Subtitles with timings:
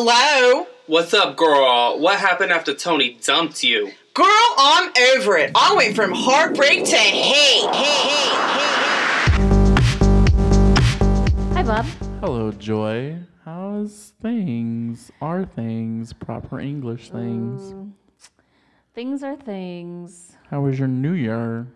[0.00, 0.64] Hello?
[0.86, 1.98] What's up, girl?
[1.98, 3.90] What happened after Tony dumped you?
[4.14, 5.50] Girl, I'm over it.
[5.56, 7.68] I went from heartbreak to hate.
[7.74, 9.42] Hate, hate,
[11.52, 11.84] Hi, Bob.
[12.20, 13.18] Hello, Joy.
[13.44, 15.10] How's things?
[15.20, 17.72] Are things proper English things?
[17.72, 17.92] Ooh,
[18.94, 20.36] things are things.
[20.48, 21.66] How was your New Year?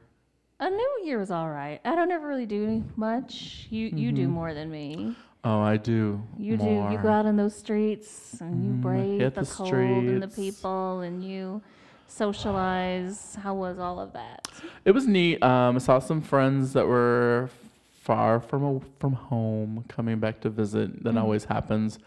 [0.61, 1.81] A new year was all right.
[1.85, 3.67] I don't ever really do much.
[3.69, 4.31] You you do Mhm.
[4.31, 5.17] more than me.
[5.45, 6.23] Oh, I do.
[6.39, 6.89] You more.
[6.91, 6.97] do.
[6.97, 10.29] You go out in those streets and you Mhm, brave the, the cold and the
[10.29, 11.61] people and you
[12.07, 13.37] socialize.
[13.43, 14.47] How was all of that?
[14.85, 15.43] It was neat.
[15.43, 17.51] Um, I saw some friends that were
[17.91, 21.03] far from a, from home coming back to visit.
[21.05, 21.21] That Mhm.
[21.23, 21.99] always happens.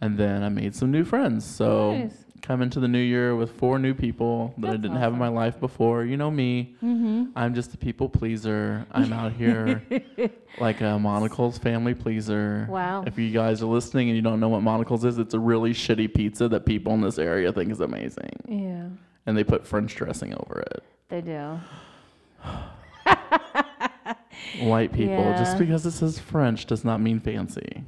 [0.00, 1.44] And then I made some new friends.
[1.44, 2.24] So Nice.
[2.42, 5.28] Come into the new year with four new people that I didn't have in my
[5.28, 6.04] life before.
[6.04, 6.74] You know me.
[6.82, 7.26] Mm-hmm.
[7.36, 8.84] I'm just a people pleaser.
[8.90, 9.80] I'm out here
[10.60, 12.66] like a Monical's family pleaser.
[12.68, 13.04] Wow.
[13.06, 15.72] If you guys are listening and you don't know what Monical's is, it's a really
[15.72, 18.30] shitty pizza that people in this area think is amazing.
[18.48, 18.86] Yeah,
[19.24, 20.82] And they put French dressing over it.
[21.10, 21.60] they do.
[24.62, 25.38] White people, Yeah.
[25.38, 27.84] just because it says French does not mean fancy.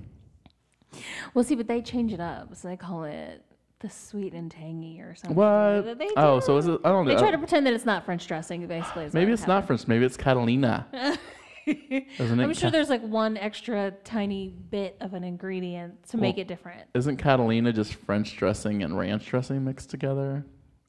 [1.34, 3.43] Well, see, but they change it up, so they call it
[3.84, 5.36] the sweet and tangy or something.
[5.36, 5.98] What?
[5.98, 6.46] They Oh, do.
[6.46, 6.80] so is it?
[6.84, 7.12] I don't know.
[7.14, 9.10] They try to pretend that it's not French dressing, basically.
[9.12, 9.66] Maybe it's not.
[9.66, 9.86] French.
[9.86, 10.86] Maybe it's Catalina.
[11.66, 12.42] Isn't it?
[12.42, 16.82] I'm sure there's like one extra tiny bit of an ingredient to make it different.
[16.94, 20.44] Isn't Catalina just French dressing and ranch dressing mixed together?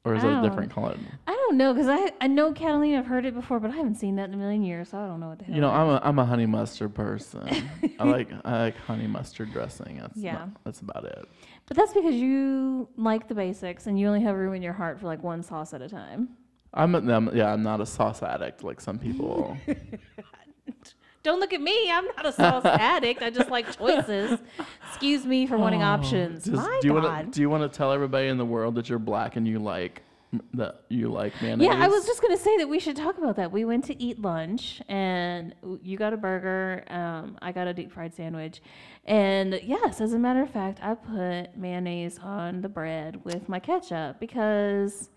[0.05, 0.43] Or is it a Oh.
[0.47, 0.95] different color?
[1.27, 2.99] I don't know because I I know Catalina.
[2.99, 5.07] I've heard it before, but I haven't seen that in a million years, so I
[5.07, 5.55] don't know what the hell.
[5.55, 7.49] You know, I'm a I'm a honey mustard person.
[7.99, 9.97] I like I like honey mustard dressing.
[9.97, 10.33] That's Yeah.
[10.33, 11.25] not- that's about it.
[11.67, 14.99] But that's because you like the basics and you only have room in your heart
[14.99, 16.29] for like one sauce at a time.
[16.73, 19.57] I'm, a, I'm yeah, I'm not a sauce addict like some people.
[21.23, 21.89] Don't look at me.
[21.91, 23.23] I'm not a sauce addict.
[23.23, 24.39] I just like choices.
[24.89, 26.45] Excuse me for wanting options.
[26.45, 27.03] Just- My do you God.
[27.03, 29.47] want to do you want to tell everybody in the world that you're black and
[29.47, 30.03] you like
[30.53, 31.65] that you like mayonnaise?
[31.67, 33.51] Yeah, I was just gonna say that we should talk about that.
[33.51, 36.83] We went to eat lunch, and you got a burger.
[36.89, 38.61] Um, I got a deep fried sandwich,
[39.05, 43.59] and yes, as a matter of fact, I put mayonnaise on the bread with my
[43.59, 45.09] ketchup because,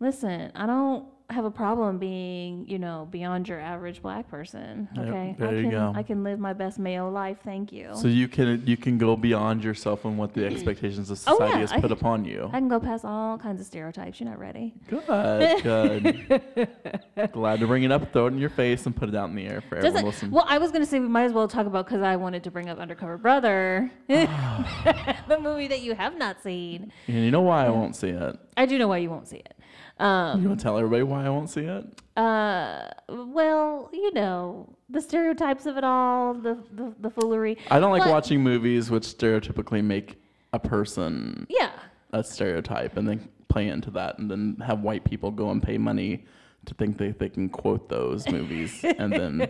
[0.00, 4.88] listen, I don't have a problem being, you know, beyond your average black person.
[4.94, 5.92] Yep, Okay, there I you can go.
[5.96, 7.38] I can live my best male life.
[7.44, 7.90] Thank you.
[7.94, 11.52] So you can you can go beyond yourself and what the expectations of Oh, society
[11.54, 12.48] yeah, has I put can- upon you.
[12.52, 14.20] I can go past all kinds of stereotypes.
[14.20, 14.74] You're not ready.
[14.88, 16.68] Good, good.
[17.32, 19.34] Glad to bring it up, throw it in your face, and put it out in
[19.34, 20.30] the air for Does everyone listening.
[20.32, 22.50] well, I was gonna say we might as well talk about because I wanted to
[22.50, 26.92] bring up Undercover Brother, the movie that you have not seen.
[27.06, 28.36] and you know why I won't see it?
[28.56, 29.54] I do know why you won't see it.
[29.98, 31.84] Um, You want to tell everybody why I won't see it?
[32.16, 37.56] uh, well, you know the stereotypes of it all, the the, the foolery.
[37.70, 40.20] I don't like But- watching movies which stereotypically make
[40.52, 41.70] a person Yeah,
[42.12, 45.78] a stereotype and then play into that and then have white people go and pay
[45.78, 46.24] money
[46.66, 49.38] to think they, they can quote those movies and then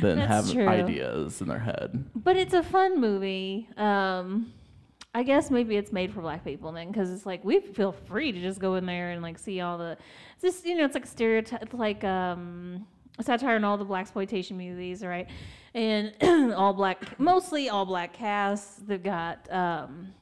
[0.00, 0.66] then That's have true.
[0.68, 2.04] ideas in their head.
[2.14, 3.68] but it's a fun movie.
[3.76, 4.52] Um,
[5.14, 8.30] I guess maybe it's made for black people then, because it's like we feel free
[8.32, 9.96] to just go in there and like see all the,
[10.34, 12.86] it's just you know, it's like stereotype, it's like um,
[13.18, 15.26] a satire on all the black exploitation movies, right?
[15.74, 16.12] And
[16.54, 18.76] all black, mostly all black casts.
[18.86, 20.12] They've got um,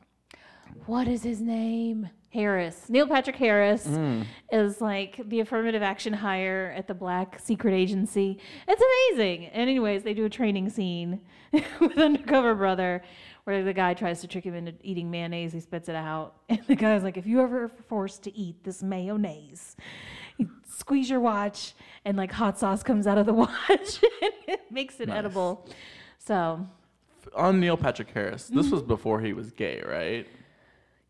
[0.87, 2.09] what is his name?
[2.31, 4.27] Harris, Neil Patrick Harris Mm.
[4.53, 8.39] is like the affirmative action hire at the black secret agency.
[8.69, 8.83] It's
[9.17, 9.47] amazing.
[9.47, 11.21] And anyways, they do a training scene
[11.81, 13.03] with Undercover Brother
[13.49, 15.55] where the guy tries to trick him into eating mayonnaise.
[15.55, 16.35] He spits it out.
[16.51, 19.75] And the guy's like, if you ever are forced to eat this mayonnaise,
[20.37, 21.73] you squeeze your watch
[22.05, 25.19] and like hot sauce comes out of the watch and it makes it Nice.
[25.19, 25.67] edible.
[26.19, 26.67] So
[27.35, 28.75] On Neil Patrick Harris, this Mm-hmm.
[28.75, 30.27] was before he was gay, right?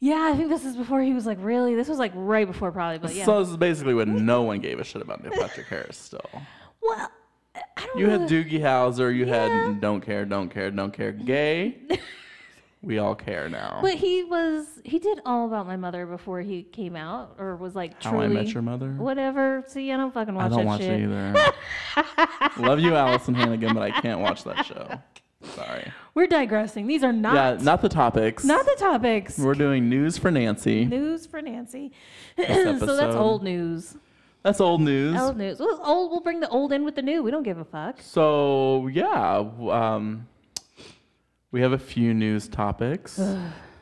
[0.00, 2.70] yeah, I think this is before he was like really, this was like right before
[2.70, 3.25] probably, but yeah.
[3.25, 6.31] So this is basically when no one gave a shit about Neil Patrick Harris still.
[6.81, 7.10] well,
[7.56, 8.19] I don't You know.
[8.20, 9.64] had Doogie Howser, you Yeah.
[9.67, 11.79] had Don't Care, Don't Care, Don't Care, Gay.
[12.83, 13.81] we all care now.
[13.83, 17.75] But he was he did all about my mother before he came out or was
[17.75, 18.93] like How truly I Met Your Mother?
[18.93, 19.65] whatever.
[19.67, 21.01] See, I don't fucking watch I don't that watch shit.
[21.01, 21.53] it either.
[22.67, 25.01] Love you, Alyson Hannigan, but I can't watch that show.
[25.43, 25.93] Sorry.
[26.15, 26.87] We're digressing.
[26.87, 28.45] These are not yeah, not the topics.
[28.45, 29.39] not the topics.
[29.39, 30.85] We're doing news for Nancy.
[30.85, 31.93] news for Nancy.
[32.37, 33.97] so that's old news.
[34.43, 35.21] That's old news.
[35.21, 35.59] Old news.
[35.59, 36.11] Well, old.
[36.11, 37.23] We'll bring the old in with the new.
[37.23, 38.01] We don't give a fuck.
[38.01, 40.27] So yeah, um,
[41.50, 43.21] we have a few news topics.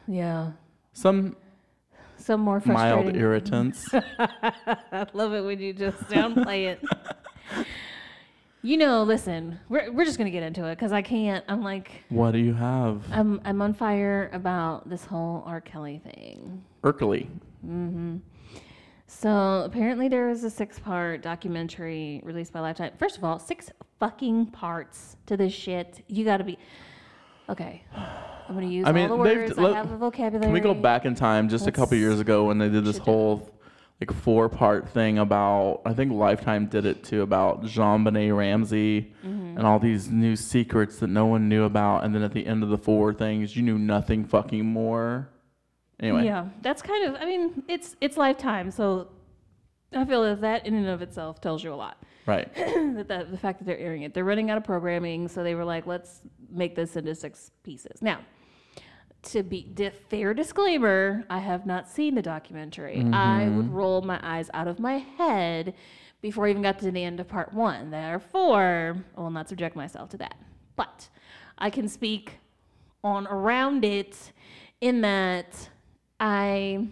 [0.09, 0.53] Yeah.
[0.93, 1.35] Some
[2.17, 3.89] Some more mild irritants.
[3.93, 6.85] I love it when you just downplay it.
[8.63, 11.45] You know, listen, we're, we're just gonna get into it because I can't.
[11.49, 13.03] I'm like, What do you have?
[13.11, 15.61] I'm I'm on fire about this whole R.
[15.61, 16.65] Kelly thing.
[16.85, 17.27] Urkeley.
[17.67, 18.19] Mm-hmm.
[19.09, 22.93] So apparently there was a six-part documentary released by Lifetime.
[22.97, 26.05] First of all, six fucking parts to this shit.
[26.07, 26.59] You got to be
[27.49, 27.83] okay.
[28.49, 29.59] I'm gonna use I mean, all the they've- words.
[29.59, 30.45] let- I have a vocabulary.
[30.45, 32.85] Can we go back in time just a couple Let's- years ago when they did
[32.85, 33.51] this should do whole
[34.01, 39.57] like four part thing about I think Lifetime did it too about JonBenét Ramsey Mm-hmm.
[39.59, 42.63] and all these new secrets that no one knew about and then at the end
[42.63, 45.29] of the four things you knew nothing fucking more.
[45.99, 46.25] Anyway.
[46.27, 47.15] Yeah, that's kind of.
[47.21, 49.09] I mean, it's it's Lifetime, so
[49.95, 51.97] I feel that that in and of itself tells you a lot.
[52.27, 52.53] Right.
[52.55, 55.55] that, that the fact that they're airing it, they're running out of programming, so they
[55.55, 58.03] were like, let's make this into six pieces.
[58.03, 58.21] Now,
[59.23, 62.99] to be di- fair disclaimer, I have not seen the documentary.
[62.99, 63.57] I mm-hmm.
[63.57, 65.75] would roll my eyes out of my head
[66.21, 67.91] before I even got to the end of part one.
[67.91, 70.37] Therefore, I will not subject myself to that.
[70.75, 71.09] But
[71.59, 72.39] I can speak
[73.03, 74.33] on around it
[74.81, 75.69] in that
[76.21, 76.89] I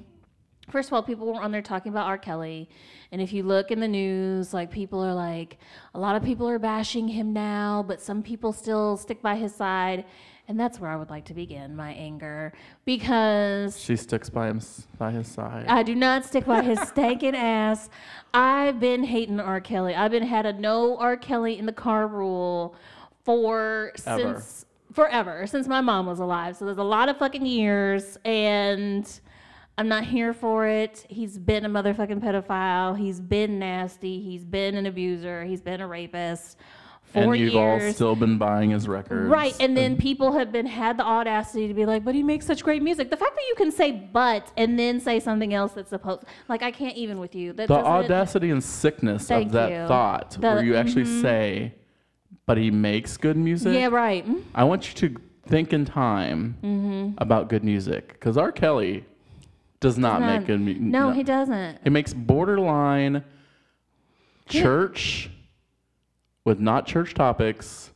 [0.71, 2.19] first of all, people were on there talking about R.
[2.19, 2.69] Kelly.
[3.13, 5.59] And if you look in the news, like people are like,
[5.95, 9.55] a lot of people are bashing him now, but some people still stick by his
[9.55, 10.05] side.
[10.47, 12.53] And that's where I would like to begin my anger
[12.85, 14.61] because She sticks by him
[14.99, 15.65] by his side.
[15.69, 17.89] I do not stick by his stankin' ass.
[18.35, 19.61] I've been hating R.
[19.61, 19.95] Kelly.
[19.95, 21.17] I've been had a no R.
[21.17, 22.75] Kelly in the car rule
[23.25, 24.21] for Ever.
[24.35, 26.57] since forever since my mom was alive.
[26.57, 29.09] So there's a lot of fucking years, and
[29.77, 31.05] I'm not here for it.
[31.09, 32.97] He's been a motherfucking pedophile.
[32.97, 34.21] He's been nasty.
[34.23, 35.45] He's been an abuser.
[35.45, 36.59] He's been a rapist.
[37.13, 37.27] For years.
[37.29, 37.85] and you've years.
[37.85, 39.31] all still been buying his records.
[39.31, 42.45] Right, and then people have been had the audacity to be like, "But he makes
[42.45, 45.73] such great music." The fact that you can say "but" and then say something else
[45.73, 47.53] that's supposed, like, I can't even with you.
[47.53, 49.87] That the audacity and sickness of that you.
[49.87, 50.55] thought The- mm-hmm.
[50.57, 51.75] where you actually say,
[52.47, 53.75] but he makes good music.
[53.75, 54.27] Yeah, right.
[54.55, 57.19] I want you to think in time Mm-hmm.
[57.19, 58.51] about good music because R.
[58.51, 59.05] Kelly
[59.85, 60.83] does not make good music.
[60.83, 61.79] No, he doesn't.
[61.85, 63.23] He makes borderline
[64.49, 65.29] church
[66.47, 67.91] with not church topics.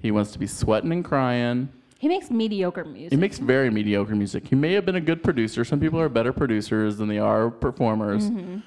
[0.00, 1.68] He wants to be sweating and crying.
[1.98, 3.10] He makes mediocre music.
[3.10, 4.46] He makes very mediocre music.
[4.46, 5.64] He may have been a good producer.
[5.64, 8.30] Some people are better producers than they are performers.
[8.30, 8.58] Mm-hmm.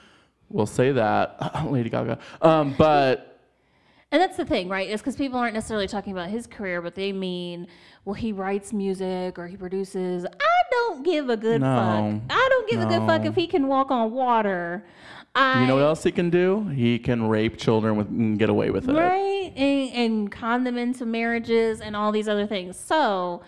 [0.50, 2.20] We'll say that, Lady Gaga.
[2.42, 3.40] Um, but
[4.12, 4.90] And that's the thing, right?
[4.90, 7.68] Is because people aren't necessarily talking about his career, but they mean,
[8.04, 10.26] well, he writes music or he produces.
[10.26, 12.22] I don't give a good No.
[12.28, 12.38] fuck.
[12.38, 14.86] I don't give a good fuck if he can walk on water.
[15.38, 16.68] I, you know what else he can do?
[16.70, 18.94] He can rape children with and get away with it.
[18.94, 19.52] right?
[19.56, 22.80] And, and con them into marriages and all these other things.
[22.80, 23.42] So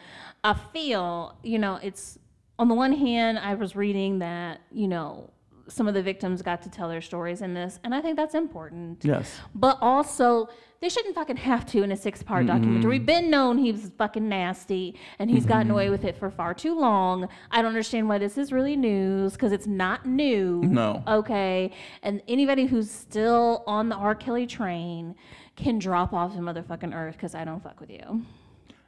[0.44, 2.19] I feel, you know, it's
[2.60, 5.30] on the one hand, I was reading that, you know,
[5.68, 8.36] some of the victims got to tell their stories in this, and I think that's
[8.36, 9.04] important.
[9.04, 9.40] Yes.
[9.54, 10.50] But also,
[10.80, 13.00] they shouldn't fucking have to in a six part documentary.
[13.00, 16.54] We've been known he was fucking nasty and he's gotten away with it for far
[16.54, 17.28] too long.
[17.50, 20.62] I don't understand why this is really news because it's not new.
[20.62, 21.04] No.
[21.08, 21.72] Okay.
[22.04, 24.13] And anybody who's still on the R.
[24.13, 25.16] Kelly train
[25.56, 28.24] can drop off the motherfucking earth because I don't fuck with you.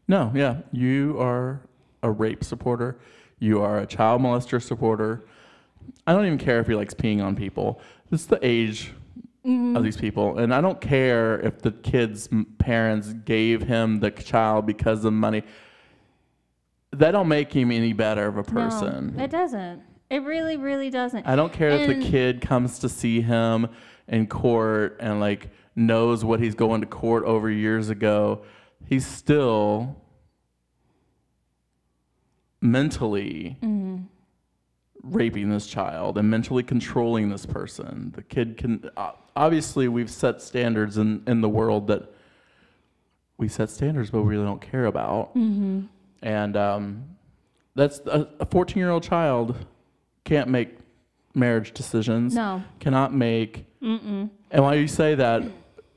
[0.07, 0.57] No, yeah.
[0.71, 1.61] You are
[2.03, 2.99] a rape supporter.
[3.39, 5.25] You are a child molester supporter.
[6.07, 7.81] I don't even care if he likes peeing on people.
[8.11, 8.93] It's the age
[9.45, 9.77] Mm-hmm.
[9.77, 10.37] of these people.
[10.37, 15.13] And I don't care if the kid's m- parents gave him the child because of
[15.13, 15.43] money.
[16.91, 19.15] That don't make him any better of a person.
[19.15, 19.81] No, it doesn't.
[20.09, 21.25] It really, really doesn't.
[21.25, 23.67] I don't care if And- the kid comes to see him
[24.09, 28.41] in court and like knows what he's going to court over years ago.
[28.87, 29.95] He's still
[32.61, 33.57] mentally
[35.03, 38.11] raping this child and mentally controlling this person.
[38.15, 38.89] The kid can
[39.35, 42.13] obviously we've set standards in in the world that
[43.37, 45.33] we set standards but we really don't care about.
[46.21, 47.05] And um,
[47.75, 49.55] that's a 14 year old child
[50.25, 50.77] can't make
[51.33, 52.35] marriage decisions.
[52.35, 52.63] No.
[52.79, 53.65] Cannot make.
[53.81, 54.29] Mm.
[54.51, 55.43] And while you say that,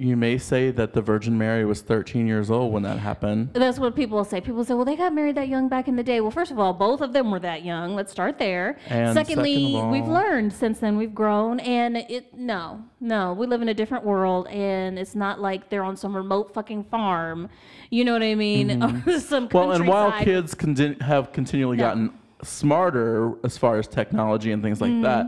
[0.02, 3.50] you may say that the Virgin Mary was 13 years old when that happened.
[3.52, 4.40] That's what people will say.
[4.40, 6.20] People say, well, they got married that young back in the day.
[6.20, 7.94] Well, first of all, both of them were that young.
[7.94, 8.78] Let's start there.
[8.88, 11.60] And Secondly, second of we've learned since then, we've grown.
[11.60, 14.48] And it, no, no, we live in a different world.
[14.48, 17.48] And it's not like they're on some remote fucking farm.
[17.90, 18.68] You know what I mean?
[19.20, 19.56] Some Mm-hmm.
[19.56, 21.84] Well, and while kids contin- have continually No.
[21.84, 25.02] gotten smarter as far as technology and things like Mm-hmm.
[25.02, 25.26] that,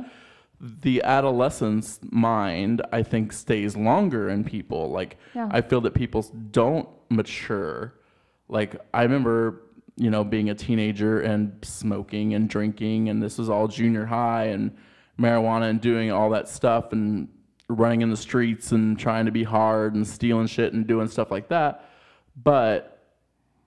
[0.64, 4.90] the adolescent's mind, I think, stays longer in people.
[4.90, 5.48] Like, Yeah.
[5.50, 7.94] I feel that people don't mature.
[8.48, 9.62] Like, I remember,
[9.96, 14.46] you know, being a teenager and smoking and drinking, and this was all junior high
[14.46, 14.74] and
[15.20, 16.92] marijuana and doing all that stuff.
[16.92, 17.28] And
[17.68, 21.30] running in the streets and trying to be hard and stealing shit and doing stuff
[21.30, 21.88] like that.
[22.42, 23.02] But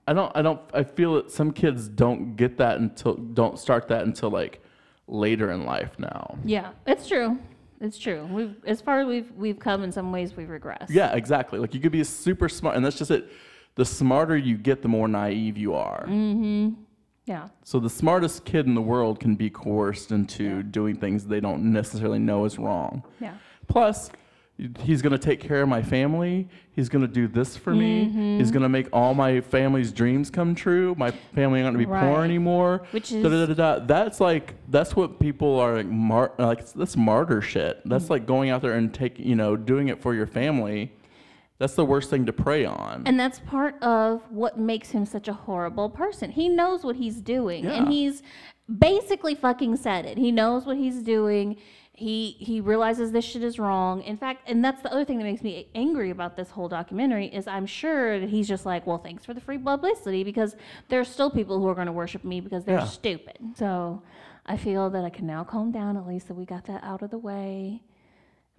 [0.07, 3.87] I don't I don't I feel that some kids don't get that until don't start
[3.89, 4.61] that until like
[5.07, 6.37] later in life now.
[6.43, 7.39] Yeah, it's true.
[7.79, 8.27] It's true.
[8.31, 10.89] We've as far as we've we've come in some ways we've regressed.
[10.89, 11.59] Yeah, exactly.
[11.59, 13.31] Like you could be super smart and that's just it.
[13.75, 16.05] The smarter you get, the more naive you are.
[16.07, 16.81] Mm-hmm.
[17.25, 17.49] Yeah.
[17.63, 21.71] So the smartest kid in the world can be coerced into doing things they don't
[21.71, 23.03] necessarily know is wrong.
[23.19, 23.33] Yeah.
[23.67, 24.09] Plus,
[24.79, 26.47] he's going to take care of my family.
[26.71, 28.17] He's going to do this for Mm-hmm.
[28.17, 28.37] me.
[28.39, 30.95] He's going to make all my family's dreams come true.
[30.97, 32.85] My family aren't going to be poor anymore.
[32.91, 33.85] Which is- da, da, da.
[33.85, 35.85] That's like that's what people are like.
[35.87, 37.81] Mar- like that's martyr shit.
[37.85, 38.09] That's Mm.
[38.09, 40.91] like going out there and take you know doing it for your family.
[41.59, 43.01] That's the worst thing to prey on.
[43.07, 46.29] And that's part of what makes him such a horrible person.
[46.31, 47.65] He knows what he's doing.
[47.65, 48.21] And he's
[48.77, 50.17] basically fucking said it.
[50.19, 51.57] He knows what he's doing.
[51.99, 54.03] He he realizes this shit is wrong.
[54.03, 57.25] In fact, and that's the other thing that makes me angry about this whole documentary
[57.25, 60.55] is I'm sure that he's just like, well, thanks for the free publicity because
[60.89, 62.85] there's still people who are going to worship me because they're Yeah.
[62.85, 63.39] stupid.
[63.55, 64.03] So
[64.45, 67.01] I feel that I can now calm down at least that we got that out
[67.01, 67.81] of the way.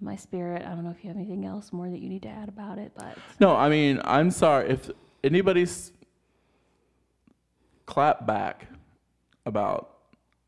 [0.01, 0.65] My spirit.
[0.65, 2.77] I don't know if you have anything else more that you need to add about
[2.77, 4.91] it, but No, I mean, I'm sorry if
[5.23, 5.93] anybody's
[7.85, 8.67] clap back
[9.45, 9.95] about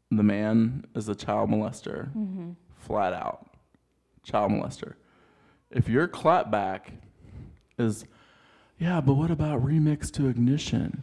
[0.09, 2.51] the man as a child molester, mm-hmm.
[2.81, 3.47] Flat out,
[4.23, 4.95] child molester.
[5.69, 6.91] If your clap back
[7.77, 8.05] is,
[8.77, 11.01] yeah, but what about remix to ignition?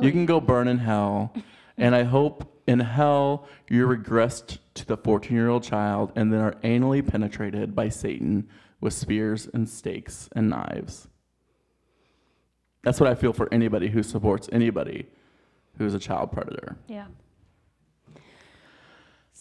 [0.00, 1.34] You can go burn in hell,
[1.76, 6.40] and I hope in hell you're regressed to the 14 year old child and then
[6.40, 8.48] are anally penetrated by Satan
[8.80, 11.08] with spears and stakes and knives.
[12.84, 15.06] That's what I feel for anybody who supports anybody
[15.78, 16.76] who's a child predator.
[16.88, 17.06] yeah.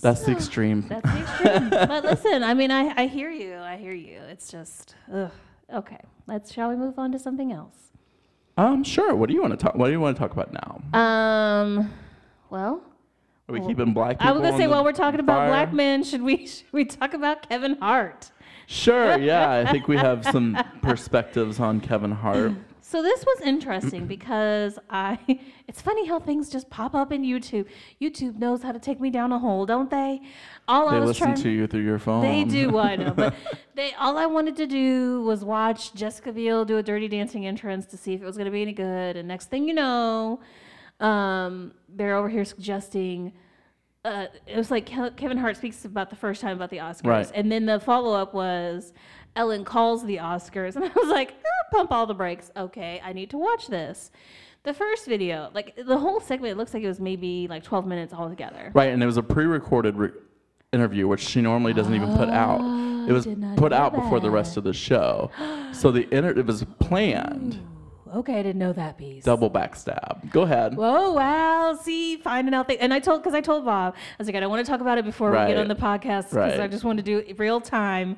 [0.02, 0.86] That's the extreme.
[0.88, 1.70] That's the extreme.
[1.88, 3.56] but listen, I mean, I, I hear you.
[3.56, 4.20] I hear you.
[4.30, 5.32] It's just, ugh.
[5.74, 6.54] Okay, let's.
[6.54, 7.76] Shall we move on to something else?
[8.58, 9.16] Um, sure.
[9.16, 9.76] What do you want to talk?
[9.76, 11.00] What do you want to talk about now?
[11.00, 11.94] Um,
[12.50, 12.82] well,
[13.50, 14.28] Are we keeping black people?
[14.28, 15.50] I was gonna say while we're talking about fire?
[15.50, 18.32] black men, should we should we talk about Kevin Hart?
[18.66, 19.18] Sure.
[19.18, 22.54] Yeah, I think we have some perspectives on Kevin Hart.
[22.90, 25.18] So this was interesting because I
[25.68, 27.66] it's funny how things just pop up in YouTube.
[28.02, 30.22] YouTube knows how to take me down a hole, don't they?
[30.70, 32.22] All I They was listen trying to you through your phone.
[32.22, 33.34] They do, well, I know, but
[33.76, 37.86] they all I wanted to do was watch Jessica Biel do a Dirty Dancing entrance
[37.88, 39.18] to see if it was going to be any good.
[39.18, 40.40] And next thing you know,
[41.02, 43.34] um, they're over here suggesting.
[44.06, 47.32] Uh, it was like Kevin Hart speaks about the first time about the Oscars, Right.
[47.36, 48.94] and then the follow up was
[49.38, 52.52] Ellen calls the Oscars, and I was like, "Ah, pump all the brakes.
[52.58, 54.12] Okay, I need to watch this.
[54.64, 57.86] The first video, like the whole segment, it looks like it was maybe like 12
[57.88, 58.72] minutes altogether.
[58.74, 60.10] Right, and it was a pre-recorded re-
[60.74, 62.60] interview, which she normally doesn't even put out.
[63.08, 64.32] It was Oh, did not put know out before the that.
[64.32, 65.32] rest of the show,
[65.72, 67.60] so the inter- it was planned.
[68.14, 69.24] Okay, I didn't know that piece.
[69.26, 70.32] Double backstab.
[70.32, 70.76] Go ahead.
[70.76, 71.78] Whoa, wow.
[71.82, 72.80] See, finding out things.
[72.82, 74.80] And I told, because I told Bob, I was like, I don't want to talk
[74.82, 75.50] about it before we Right.
[75.50, 76.72] get on the podcast because I Right.
[76.72, 78.16] just want to do it real time.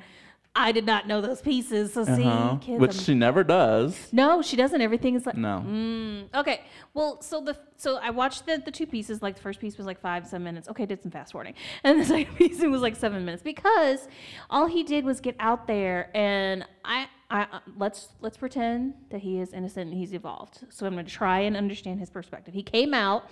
[0.56, 1.92] I did not know those pieces.
[1.92, 2.56] So, see, Uh-huh.
[2.56, 2.80] kids.
[2.80, 4.08] Which I'm- she never does.
[4.12, 4.80] no, she doesn't.
[4.80, 5.36] Everything is like.
[5.36, 5.64] No.
[5.66, 6.62] Mm, okay.
[6.92, 9.22] Well, so the so I watched the the two pieces.
[9.22, 10.68] Like the first piece was like five some minutes.
[10.68, 11.54] Okay, did some fast forwarding,
[11.84, 14.08] and the second piece was like seven minutes because
[14.50, 17.08] all he did was get out there and I.
[17.32, 20.64] I, uh, let's let's pretend that he is innocent and he's evolved.
[20.68, 22.54] So I'm going to try and understand his perspective.
[22.54, 23.30] He came out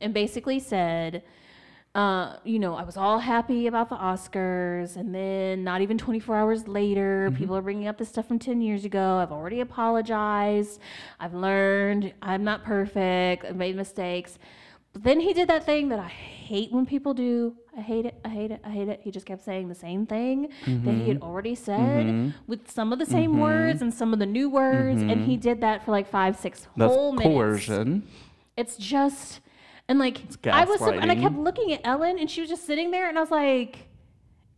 [0.00, 1.24] and basically said,
[1.94, 6.36] uh, you know, I was all happy about the Oscars, and then not even 24
[6.36, 7.38] hours later, mm-hmm.
[7.38, 9.16] people are bringing up this stuff from 10 years ago.
[9.16, 10.80] I've already apologized.
[11.18, 12.14] I've learned.
[12.22, 13.44] I'm not perfect.
[13.44, 14.38] I've made mistakes.
[14.92, 17.56] But then he did that thing that I hate when people do.
[17.76, 18.20] I hate it.
[18.24, 18.60] I hate it.
[18.64, 19.00] I hate it.
[19.02, 21.22] He just kept saying the same thing that he had mm-hmm.
[21.22, 22.30] already said mm-hmm.
[22.46, 25.00] with some of the same words and some of the new words.
[25.00, 27.28] And he did that for like five, six That's whole minutes.
[27.28, 28.08] coercion.
[28.56, 29.40] It's just,
[29.90, 32.92] and like I was, and I kept looking at Ellen, and she was just sitting
[32.92, 33.88] there, and I was like,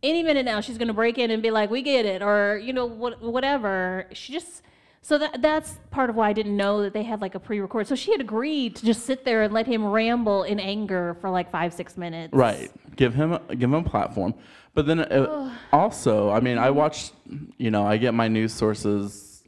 [0.03, 2.71] any minute now she's gonna break in and be like, "We get it," or you
[2.71, 4.05] know, what, whatever.
[4.13, 4.61] She just,
[5.01, 7.87] so that that's part of why I didn't know that they had like a pre-record.
[7.87, 11.31] So she had agreed to just sit there and let him ramble in anger for
[11.31, 12.31] like five, six minutes.
[12.31, 12.71] Right.
[12.95, 14.35] Give him give him a platform.
[14.75, 17.09] But then uh, also, I mean, I watch.
[17.57, 19.41] You know, I get my news sources.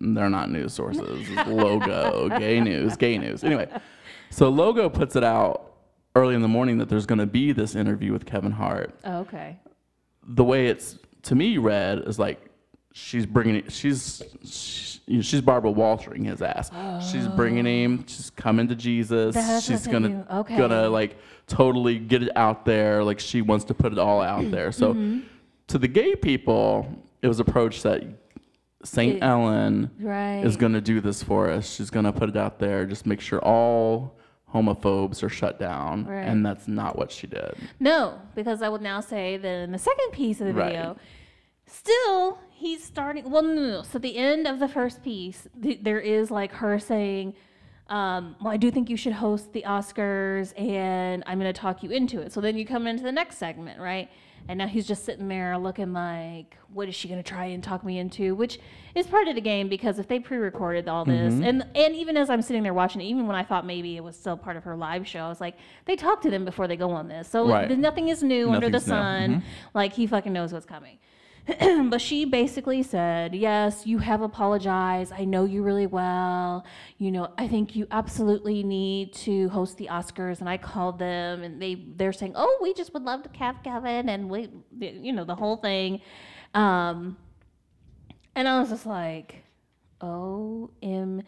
[0.00, 1.28] They're not news sources.
[1.28, 3.44] It's Logo, gay news, gay news.
[3.44, 3.68] Anyway,
[4.30, 5.72] so Logo puts it out
[6.14, 8.98] early in the morning that there's going to be this interview with Kevin Hart.
[9.04, 9.58] Oh, okay.
[10.26, 12.40] the way it's to me read is like
[12.92, 13.72] she's bringing it.
[13.72, 16.70] She's she's, you know, she's Barbara Waltering his ass.
[17.10, 18.04] She's bringing him.
[18.06, 19.34] She's coming to Jesus.
[19.34, 20.26] That's she's gonna.
[20.30, 20.56] Okay.
[20.56, 21.16] gonna like
[21.46, 23.04] totally get it out there.
[23.04, 24.72] Like she wants to put it all out there.
[24.72, 24.94] So.
[24.94, 25.20] Mm-hmm.
[25.68, 26.86] to the gay people,
[27.22, 28.02] it was approached that
[28.86, 29.22] St.
[29.22, 30.44] Ellen Right.
[30.44, 31.74] is going to do this for us.
[31.74, 34.16] She's going to put it out there, just make sure all
[34.54, 36.06] homophobes are shut down.
[36.06, 36.22] Right.
[36.22, 37.54] And that's not what she did.
[37.80, 40.68] No, because I would now say that in the second piece of the Right.
[40.72, 40.96] video,
[41.66, 43.28] still he's starting.
[43.30, 43.82] Well, no, no, no.
[43.82, 47.34] So the end of the first piece, th- there is like her saying,
[47.88, 51.82] um, "Well, I do think you should host the Oscars, and I'm going to talk
[51.82, 54.08] you into it." So then you come into the next segment, right?
[54.48, 57.62] And now he's just sitting there looking like, "What is she going to try and
[57.64, 58.60] talk me into?" Which
[58.94, 61.42] is part of the game because if they pre-recorded all this, Mm-hmm.
[61.42, 64.04] and and even as I'm sitting there watching, it, even when I thought maybe it
[64.04, 66.68] was still part of her live show, I was like, they talk to them before
[66.68, 67.76] they go on this, so Right.
[67.76, 69.34] nothing is new under the Nothing's sun.
[69.36, 69.42] Mhm.
[69.74, 70.98] Like he fucking knows what's coming.
[71.90, 75.12] but she basically said, "Yes, you have apologized.
[75.12, 76.64] I know you really well.
[76.98, 81.42] You know, I think you absolutely need to host the Oscars." And I called them,
[81.42, 84.48] and they they're saying, "Oh, we just would love to have Kevin," and we,
[84.78, 86.00] you know, the whole thing.
[86.54, 87.16] Um,
[88.34, 89.44] and I was just like,
[90.00, 91.24] OMG.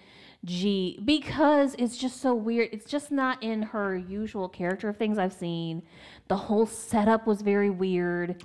[1.05, 2.69] Because it's just so weird.
[2.73, 5.83] It's just not in her usual character of things I've seen.
[6.29, 8.45] The whole setup was very weird.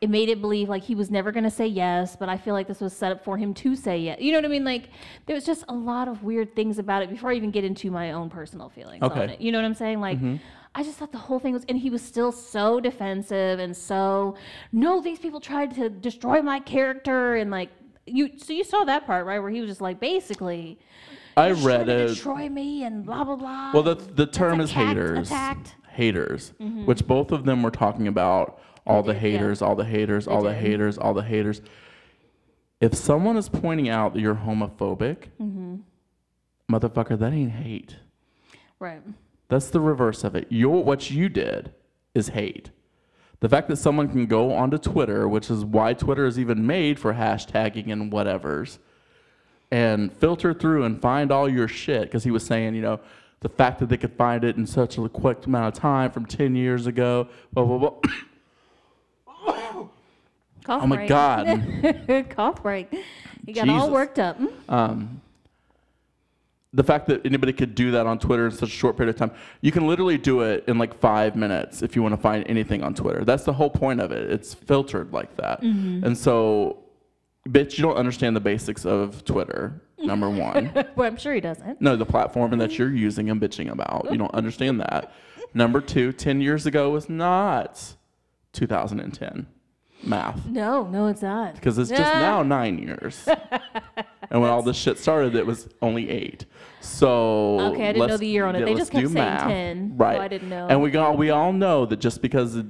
[0.00, 2.54] It made it believe like he was never going to say yes, but I feel
[2.54, 4.20] like this was set up for him to say yes.
[4.20, 4.64] You know what I mean?
[4.64, 4.90] Like
[5.26, 7.90] there was just a lot of weird things about it before I even get into
[7.90, 9.40] my own personal feelings on it.
[9.40, 10.00] You know what I'm saying?
[10.00, 10.36] Like mm-hmm.
[10.74, 14.36] I just thought the whole thing was, and he was still so defensive and so,
[14.70, 17.70] no, these people tried to destroy my character and like
[18.06, 18.30] you.
[18.38, 20.78] So you saw that part right where he was just like basically.
[21.36, 22.08] I read it.
[22.08, 23.72] Destroy me and blah blah blah.
[23.72, 25.28] Well, the, the term is attacked- haters.
[25.28, 25.74] attacked.
[25.88, 26.86] Haters, mm-hmm.
[26.86, 30.54] which both of them were talking about all the haters, all the haters, all the
[30.54, 31.60] haters, all the haters.
[32.80, 35.76] If someone is pointing out that you're homophobic, Mm-hmm.
[36.72, 37.96] motherfucker, that ain't hate.
[38.78, 39.02] Right.
[39.48, 40.46] That's the reverse of it.
[40.50, 41.72] Your what you did
[42.14, 42.70] is hate.
[43.40, 46.98] The fact that someone can go onto Twitter, which is why Twitter is even made
[46.98, 48.78] for hashtagging and whatevers,
[49.70, 53.00] and filter through and find all your shit, because he was saying, you know,
[53.40, 56.26] the fact that they could find it in such a quick amount of time from
[56.26, 57.94] 10 years ago, blah, blah, blah.
[60.68, 61.08] Cough Oh my break.
[61.08, 62.26] God.
[62.36, 62.94] Cough break.
[63.46, 64.38] You got all worked up.
[64.68, 65.22] Um,
[66.74, 69.18] the fact that anybody could do that on Twitter in such a short period of
[69.18, 69.30] time,
[69.62, 72.82] you can literally do it in like five minutes if you want to find anything
[72.82, 73.24] on Twitter.
[73.24, 74.30] That's the whole point of it.
[74.30, 75.62] It's filtered like that.
[75.62, 76.80] And so,
[77.48, 80.70] bitch, you don't understand the basics of Twitter, number one.
[80.96, 81.80] well, I'm sure he doesn't.
[81.80, 84.08] No, the platform that you're using and bitching about.
[84.10, 85.14] You don't understand that.
[85.54, 87.94] Number two, 10 years ago was not
[88.52, 89.46] 2010
[90.02, 91.54] math No, no, it's not.
[91.54, 93.26] because it's just now nine years.
[94.30, 96.44] and when all this shit started, it was only eight.
[96.80, 98.60] So Okay, I didn't know let's- the year on it.
[98.60, 99.48] yeah, They let's just kept do saying math.
[99.48, 100.20] 10, so right?
[100.20, 100.66] I didn't know.
[100.68, 102.66] And we all we all know that just because it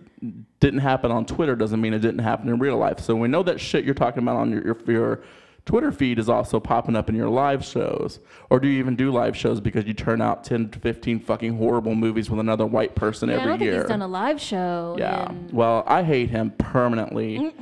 [0.61, 3.01] didn't happen on Twitter doesn't mean it didn't happen in real life.
[3.01, 5.23] So we know that shit you're talking about on your your, your
[5.69, 8.21] Twitter feed is also popping up in your live shows.
[8.49, 11.59] Or do you even do live shows because you turn out 10 to 15 fucking
[11.59, 13.81] horrible movies with another white person Yeah, I every don't think year?
[13.83, 14.97] he's done a live show.
[14.99, 15.31] Yeah.
[15.53, 17.53] Well, I hate him permanently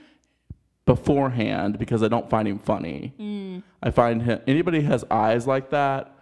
[0.85, 3.13] beforehand because I don't find him funny.
[3.19, 3.65] Mm.
[3.83, 6.15] I find him anybody has eyes like that,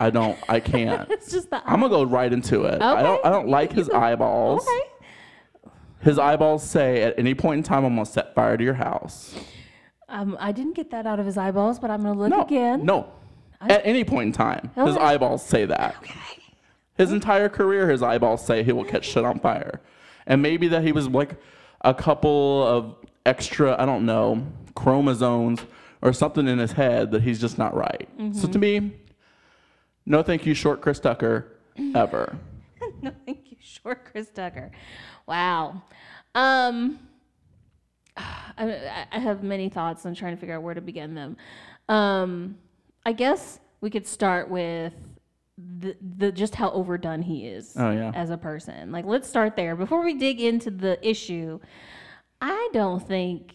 [0.00, 1.08] I don't I can't.
[1.12, 1.62] it's just the.
[1.64, 2.82] I'm gonna go right into it.
[2.82, 4.66] I don't I don't like his eyeballs.
[4.66, 4.80] okay.
[6.00, 9.36] His eyeballs say at any point in time I'm gonna set fire to your house.
[10.08, 12.42] Um, I didn't get that out of his eyeballs, but I'm gonna look No.
[12.42, 12.84] again.
[12.84, 13.08] No.
[13.60, 15.04] At any point in time, his Okay.
[15.04, 15.96] eyeballs say that.
[16.02, 16.14] Okay.
[16.96, 19.80] His entire career, his eyeballs say he will catch shit on fire.
[20.26, 21.36] And maybe that he was like
[21.82, 22.94] a couple of
[23.26, 24.44] extra, I don't know,
[24.74, 25.60] chromosomes
[26.02, 28.08] or something in his head that he's just not right.
[28.32, 28.92] So to me,
[30.06, 31.46] no thank you, short Chris Tucker,
[31.94, 32.36] ever.
[33.02, 34.70] no, thank you, short Chris Tucker.
[35.26, 35.82] Wow.
[36.34, 36.98] Um,
[38.58, 40.04] I, I have many thoughts.
[40.04, 41.36] I'm trying to figure out where to begin them.
[41.88, 42.56] Um,
[43.06, 44.92] I guess we could start with
[45.78, 48.12] the, the just how overdone he is Oh, yeah.
[48.14, 48.92] as a person.
[48.92, 51.58] Like, let's start there before we dig into the issue.
[52.40, 53.54] I don't think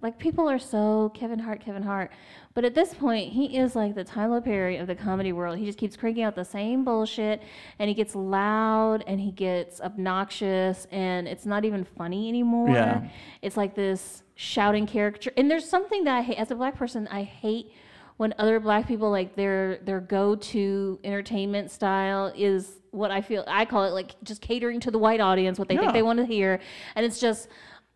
[0.00, 2.10] like people are so Kevin Hart, Kevin Hart,
[2.58, 5.56] but at this point he is like the Tyler Perry of the comedy world.
[5.58, 7.40] He just keeps cranking out the same bullshit,
[7.78, 12.70] and he gets loud and he gets obnoxious, and it's not even funny anymore.
[12.70, 13.08] Yeah.
[13.42, 17.06] It's like this shouting character, and there's something that I hate as a black person.
[17.12, 17.70] I hate
[18.16, 23.66] when other black people like their their go-to entertainment style is what I feel I
[23.66, 25.82] call it like just catering to the white audience what they Yeah.
[25.82, 26.58] think they want to hear
[26.96, 27.46] and it's just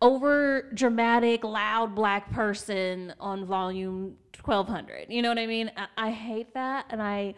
[0.01, 6.11] over dramatic loud black person on volume 1200 you know what I mean I, I
[6.11, 7.35] hate that and I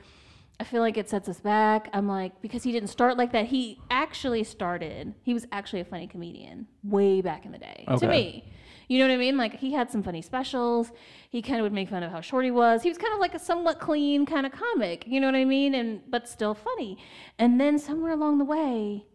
[0.60, 3.46] I feel like it sets us back I'm like because he didn't start like that
[3.48, 8.08] he actually started he was actually a funny comedian way back in the day to
[8.08, 8.46] me
[8.88, 9.36] You know what I mean?
[9.36, 10.92] Like he had some funny specials.
[11.32, 12.84] He kind of would make fun of how short he was.
[12.84, 15.06] He was kind of like a somewhat clean kind of comic.
[15.08, 15.74] You know what I mean?
[15.74, 16.98] And but still funny.
[17.40, 19.06] And then somewhere along the way,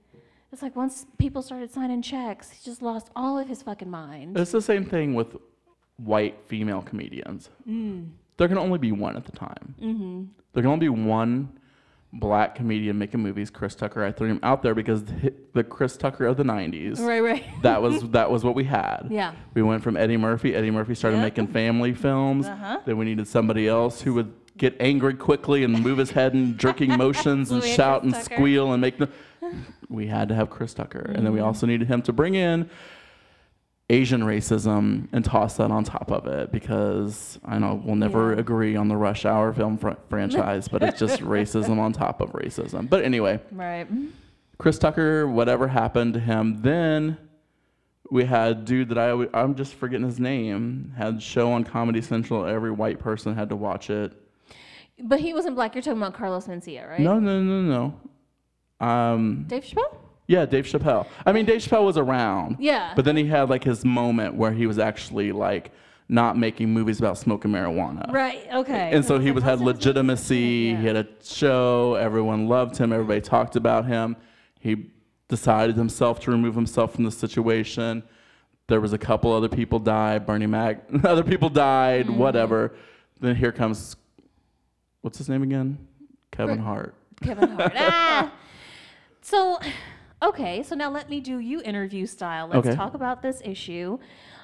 [0.52, 4.36] it's like once people started signing checks, he just lost all of his fucking mind.
[4.36, 5.36] It's the same thing with
[6.04, 7.50] white female comedians.
[7.68, 8.10] Mm.
[8.36, 9.74] There can only be one at the time.
[9.80, 10.24] Mm-hmm.
[10.52, 11.50] There can only be one
[12.12, 13.50] black comedian making movies.
[13.50, 14.02] Chris Tucker.
[14.04, 16.98] I threw him out there because the, the Chris Tucker of the '90s.
[17.00, 17.44] Right, right.
[17.62, 19.06] That was that was what we had.
[19.10, 19.34] Yeah.
[19.54, 20.54] We went from Eddie Murphy.
[20.54, 22.46] Eddie Murphy started making family films.
[22.46, 22.80] Uh-huh.
[22.84, 26.56] Then we needed somebody else who would get angry quickly and move his head in
[26.58, 28.34] jerking motions and So we had shout Chris and Tucker.
[28.36, 28.96] squeal and make.
[29.88, 31.24] We had to have Chris Tucker, and Mm-hmm.
[31.24, 32.68] then we also needed him to bring in
[33.90, 38.38] Asian racism and toss that on top of it because I know we'll never Yeah.
[38.40, 42.30] agree on the Rush Hour film fr- franchise, but it's just racism on top of
[42.32, 42.88] racism.
[42.88, 43.86] But anyway, Right.
[44.58, 47.16] Chris Tucker, whatever happened to him, then
[48.12, 52.44] we had dude that I I'm just forgetting his name had show on Comedy Central.
[52.46, 54.12] Every white person had to watch it.
[55.02, 55.74] But he wasn't black.
[55.74, 57.00] You're talking about Carlos Mencia, right?
[57.00, 57.94] No, no, no,
[58.80, 58.86] no.
[58.86, 59.96] Um, Dave Chappelle?
[60.30, 61.08] Yeah, Dave Chappelle.
[61.26, 62.58] I mean, Dave Chappelle was around.
[62.60, 62.92] Yeah.
[62.94, 65.72] But then he had like his moment where he was actually like
[66.08, 68.12] not making movies about smoking marijuana.
[68.12, 68.46] Right.
[68.54, 68.92] Okay.
[68.92, 70.76] And so he was had legitimacy.
[70.76, 71.96] He had a show.
[71.96, 72.92] Everyone loved him.
[72.92, 74.16] Everybody talked about him.
[74.60, 74.92] He
[75.26, 78.04] decided himself to remove himself from the situation.
[78.68, 80.26] There was a couple other people died.
[80.26, 80.84] Bernie Mac.
[81.02, 82.06] Other people died.
[82.06, 82.18] Mm-hmm.
[82.18, 82.76] Whatever.
[83.18, 83.96] Then here comes,
[85.00, 85.76] what's his name again?
[86.30, 86.94] Kevin Hart.
[87.20, 87.72] Kevin Hart.
[87.76, 88.32] ah.
[89.22, 89.58] So,
[90.22, 90.62] okay.
[90.62, 92.48] So now let me do you interview style.
[92.48, 92.76] Let's Okay.
[92.76, 93.98] talk about this issue.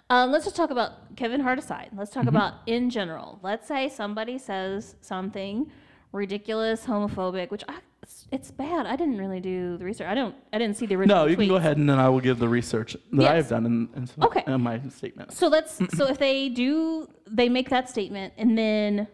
[0.08, 1.90] Um, let's just talk about Kevin Hart aside.
[1.96, 2.36] Let's talk Mm-hmm.
[2.36, 3.40] about in general.
[3.42, 5.70] Let's say somebody says something
[6.12, 8.86] ridiculous, homophobic, which I, it's, it's bad.
[8.86, 10.06] I didn't really do the research.
[10.06, 10.34] I don't.
[10.52, 11.24] I didn't see the original.
[11.24, 13.48] No, you can go ahead and then I will give the research that I have
[13.48, 14.44] done in, in, Okay.
[14.46, 15.32] in my statement.
[15.32, 15.76] So let's.
[15.96, 19.08] so if they do, they make that statement, and then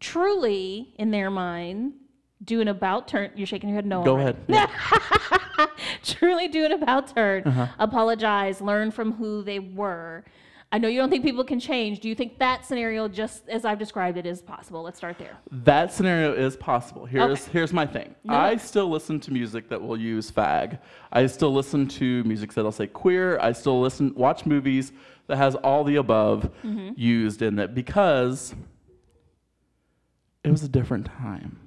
[0.00, 1.92] truly in their mind
[2.44, 3.30] do an about turn.
[3.34, 3.86] You're shaking your head.
[3.86, 4.02] No.
[4.04, 4.36] Go already.
[4.48, 4.70] ahead.
[6.02, 7.66] truly do an about turn, Uh-huh.
[7.78, 10.24] apologize, learn from who they were.
[10.70, 12.00] I know you don't think people can change.
[12.00, 14.82] Do you think that scenario, just as I've described it, is possible?
[14.82, 15.34] Let's start there.
[15.50, 17.06] That scenario is possible.
[17.06, 17.52] Here's Okay.
[17.52, 18.14] here's my thing.
[18.22, 18.34] No.
[18.34, 20.78] I still listen to music that will use fag.
[21.10, 23.38] I still listen to music that'll say queer.
[23.40, 24.92] I still listen watch movies
[25.26, 26.90] that has all the above Mm-hmm.
[26.96, 28.54] used in it because
[30.44, 31.58] it was a different time.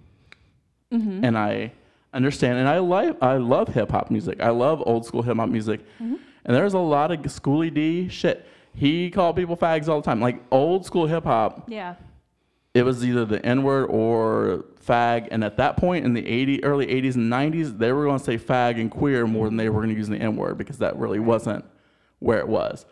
[0.92, 1.24] Mm-hmm.
[1.26, 1.72] And I
[2.14, 4.42] understand and I like I love hip hop music.
[4.42, 5.82] I love old school hip hop music.
[6.02, 6.16] Mm-hmm.
[6.46, 8.48] And there's a lot of Schoolly D shit.
[8.74, 10.20] He called people fags all the time.
[10.22, 11.96] Like old school hip hop Yeah.
[12.74, 15.28] it was either the N word or fag.
[15.32, 18.24] And at that point in the 80, early 80s and 90s, they were going to
[18.26, 20.80] say fag and queer more than they were going to use the N word because
[20.80, 21.64] that really wasn't
[22.20, 22.86] where it was.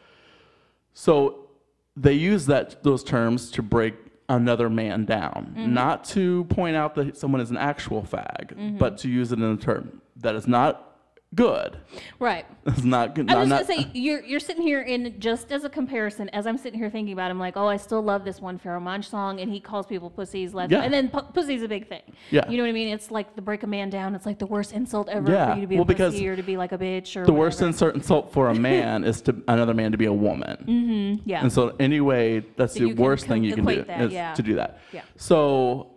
[0.93, 1.47] So
[1.95, 3.95] they use that those terms to break
[4.29, 5.73] another man down, mm-hmm.
[5.73, 8.77] not to point out that someone is an actual fag, mm-hmm.
[8.77, 10.88] but to use it in a term that is not
[11.35, 11.77] good.
[12.19, 12.45] Right.
[12.69, 13.29] It's not good.
[13.31, 16.45] I not- was gonna say you're you're sitting here in just as a comparison, as
[16.45, 18.81] I'm sitting here thinking about, it, I'm like, oh, I still love this one Pharoahe
[18.81, 20.81] Monch song, and he calls people pussies, left, Yeah.
[20.81, 22.01] and then pu- pussy's a big thing.
[22.29, 22.47] Yeah.
[22.49, 22.89] you know what I mean?
[22.89, 24.13] It's like the break a man down.
[24.13, 25.49] It's like the worst insult ever Yeah.
[25.51, 27.33] for you to be Well, a pussy or to be like a bitch or the
[27.33, 27.69] worst whatever.
[27.69, 30.57] insult insult for a man is to another man to be a woman.
[30.69, 31.27] Mm-hmm.
[31.29, 31.41] yeah.
[31.41, 34.33] And so anyway, that's So the worst thing you can do that, is yeah.
[34.35, 34.79] to do that.
[34.93, 35.01] Yeah.
[35.17, 35.91] So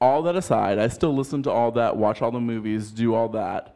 [0.00, 3.28] all that aside, I still listen to all that, watch all the movies, do all
[3.30, 3.74] that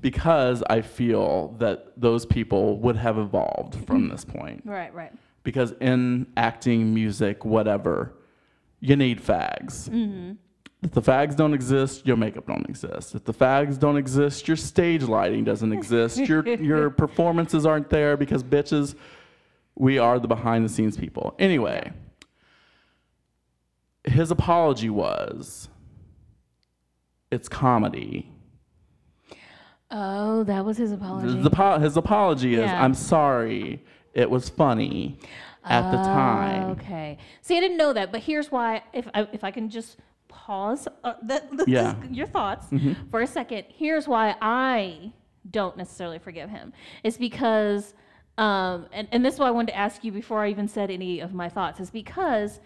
[0.00, 3.84] because I feel that those people would have evolved Mm-hmm.
[3.84, 4.62] from this point.
[4.64, 5.12] right, right.
[5.42, 8.12] Because in acting, music, whatever,
[8.80, 9.88] you need fags.
[9.88, 10.32] Mm-hmm.
[10.82, 13.14] If the fags don't exist, your makeup don't exist.
[13.14, 16.18] If the fags don't exist, your stage lighting doesn't exist.
[16.18, 18.94] Your your performances aren't there because bitches,
[19.76, 21.34] we are the behind the scenes people.
[21.38, 21.92] Anyway,
[24.04, 25.68] his apology was
[27.30, 28.30] it's comedy.
[29.90, 31.40] Oh, that was his apology.
[31.40, 32.82] The, po- his apology is Yeah.
[32.82, 33.84] I'm sorry.
[34.14, 35.18] It was funny
[35.64, 36.70] at the time.
[36.72, 37.18] Okay.
[37.42, 38.82] See, I didn't know that, but here's why.
[38.92, 41.94] If I, if I can just pause uh, that, this Yeah.
[41.94, 42.14] Mm-hmm.
[42.14, 42.66] your thoughts
[43.10, 43.64] for a second.
[43.68, 45.12] Here's why I
[45.50, 46.72] don't necessarily forgive him.
[47.04, 47.94] It's because,
[48.38, 50.90] um, and and this is why I wanted to ask you before I even said
[50.90, 51.78] any of my thoughts.
[51.78, 52.60] Is because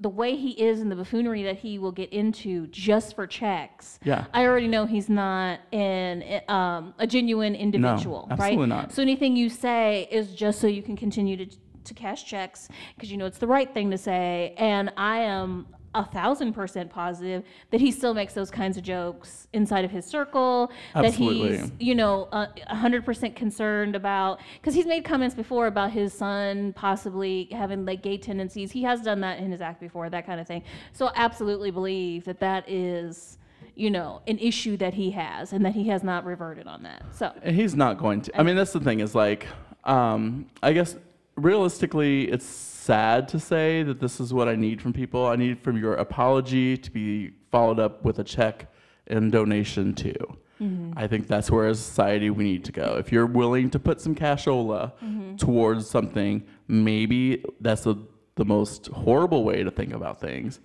[0.00, 4.00] the way he is and the buffoonery that he will get into just for checks.
[4.02, 4.24] Yeah.
[4.32, 8.68] I already know he's not an um, a genuine individual, absolutely right?
[8.68, 8.92] not.
[8.92, 11.46] So anything you say is just so you can continue to
[11.84, 14.54] to cash checks because you know it's the right thing to say.
[14.56, 19.48] And I am a thousand percent positive that he still makes those kinds of jokes
[19.52, 20.70] inside of his circle.
[20.94, 21.56] Absolutely.
[21.56, 25.66] That he's, you know, uh, a hundred percent concerned about because he's made comments before
[25.66, 28.70] about his son possibly having like gay tendencies.
[28.70, 30.62] He has done that in his act before, that kind of thing.
[30.92, 33.36] So I absolutely believe that that is.
[33.76, 37.02] You know, an issue that he has, and that he has not reverted on that.
[37.14, 38.38] So, he's not going to.
[38.38, 39.46] I mean, that's the thing is like,
[39.84, 40.96] um, I guess
[41.36, 42.44] realistically, it's
[42.80, 45.26] sad to say that this is what I need from people.
[45.26, 48.72] I need from your apology to be followed up with a check
[49.06, 50.14] and donation too.
[50.60, 50.92] Mm-hmm.
[50.96, 52.96] I think that's where as a society we need to go.
[52.98, 55.36] If you're willing to put some cashola mm-hmm.
[55.36, 57.96] towards something, maybe that's the
[58.36, 60.60] the most horrible way to think about things.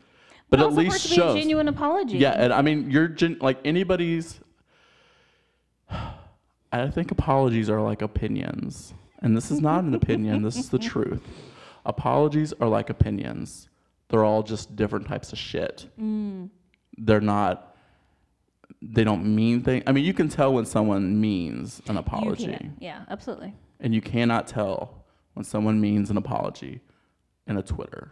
[0.49, 1.36] But at also for it least to be a shows.
[1.36, 2.17] genuine apology.
[2.17, 4.39] Yeah, and I mean, you're gen- like anybody's.
[6.71, 10.41] I think apologies are like opinions, and this is not an opinion.
[10.41, 11.21] This is the truth.
[11.85, 13.69] Apologies are like opinions.
[14.09, 15.87] They're all just different types of shit.
[16.97, 17.75] They're not.
[18.81, 19.83] They don't mean things.
[19.87, 22.71] I mean, you can tell when someone means an apology.
[22.79, 23.53] Yeah, absolutely.
[23.79, 26.81] and you cannot tell when someone means an apology
[27.47, 28.11] in a Twitter.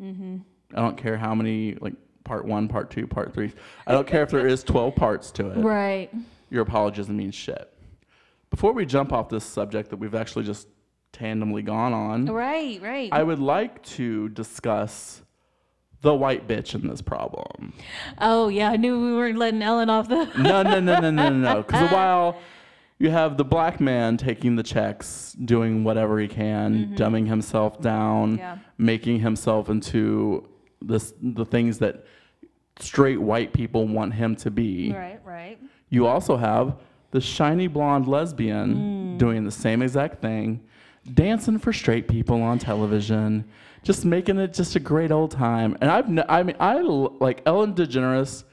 [0.00, 0.38] Mm-hmm.
[0.74, 3.52] I don't care how many like part one, part two, part three.
[3.86, 5.58] I don't care if there is twelve parts to it.
[5.58, 6.10] Right.
[6.50, 7.72] Your apology doesn't mean shit.
[8.50, 10.68] Before we jump off this subject that we've actually just
[11.18, 13.12] tandemly gone on, Right, right.
[13.12, 15.22] I would like to discuss
[16.02, 17.72] the white bitch in this problem.
[18.18, 20.26] oh, yeah, I knew we weren't letting Ellen off the.
[20.38, 21.62] No, no, no, no, no, no, no.
[21.62, 22.38] Because while
[22.98, 26.94] you have the black man taking the checks, doing whatever he can, mm-hmm.
[26.94, 28.58] dumbing himself down, Yeah.
[28.78, 30.48] making himself into
[30.82, 32.04] this the things that
[32.78, 34.92] straight white people want him to be.
[34.92, 35.58] right, right.
[35.88, 36.76] You also have
[37.10, 39.18] the shiny blonde lesbian mm.
[39.18, 40.60] doing the same exact thing,
[41.14, 43.44] dancing for straight people on television,
[43.82, 45.76] just making it just a great old time.
[45.80, 48.44] And I've, n- I mean, I l- like Ellen DeGeneres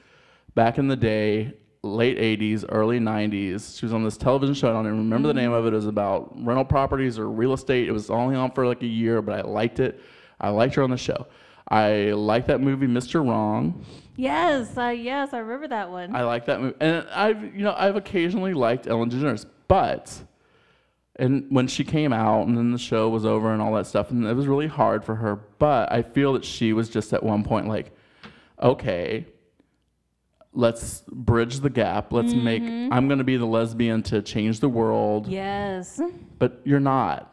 [0.55, 3.77] back in the day, late 80s, early 90s.
[3.79, 4.69] She was on this television show.
[4.69, 5.73] I don't even remember the name of it.
[5.73, 7.87] It was about rental properties or real estate.
[7.87, 9.99] It was only on for like a year, but I liked it.
[10.39, 11.27] I liked her on the show.
[11.67, 13.25] I like that movie, Mr.
[13.27, 13.83] Wrong.
[14.15, 16.15] Yes, uh, yes, I remember that one.
[16.15, 20.13] I like that movie, and I've you know I've occasionally liked Ellen DeGeneres, but
[21.17, 24.11] and when she came out and then the show was over and all that stuff,
[24.11, 25.35] and it was really hard for her.
[25.35, 27.91] But I feel that she was just at one point like,
[28.61, 29.25] okay,
[30.53, 32.11] let's bridge the gap.
[32.11, 32.43] Let's mm-hmm.
[32.43, 35.99] make I'm gonna be the lesbian to change the world, yes.
[36.39, 37.29] but you're not.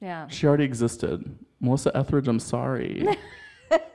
[0.00, 0.28] Yeah.
[0.28, 1.38] She already existed.
[1.60, 3.06] Melissa Etheridge, I'm sorry.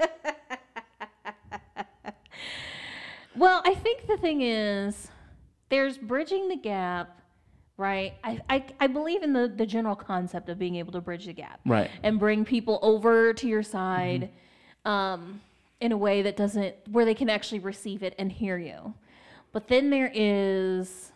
[3.37, 5.09] Well, I think the thing is,
[5.69, 7.21] there's bridging the gap,
[7.77, 8.13] right?
[8.23, 11.33] I, I, I believe in the, the general concept of being able to bridge the
[11.33, 11.59] gap.
[11.65, 11.89] Right.
[12.03, 14.29] And bring people over to your side
[14.85, 14.89] Mm-hmm.
[14.89, 15.41] um,
[15.79, 18.93] in a way that doesn't, where they can actually receive it and hear you.
[19.51, 21.11] But then there is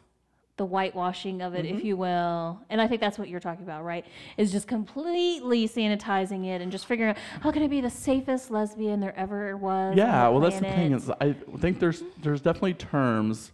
[0.57, 1.77] the whitewashing of it, Mm-hmm.
[1.77, 2.59] if you will.
[2.69, 4.05] And I think that's what you're talking about, right?
[4.37, 8.51] Is just completely sanitizing it and just figuring out how can I be the safest
[8.51, 9.97] lesbian there ever was.
[9.97, 13.51] Yeah, well, that's the thing is, I think there's there's definitely terms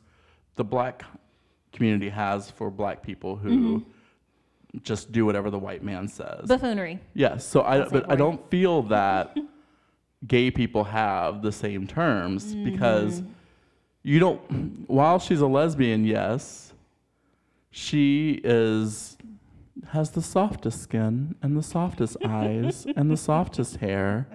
[0.56, 1.04] the black
[1.74, 3.50] community has for black people who
[3.80, 4.80] Mm-hmm.
[4.84, 6.48] just do whatever the white man says.
[6.48, 7.00] buffoonery.
[7.14, 9.38] yes, so I but I don't feel that
[10.26, 12.64] gay people have the same terms Mm-hmm.
[12.72, 13.22] because
[14.04, 14.40] you don't.
[14.90, 16.74] While she's a lesbian, yes,
[17.72, 19.18] she is
[19.90, 24.28] has the softest skin and the softest eyes and the softest hair,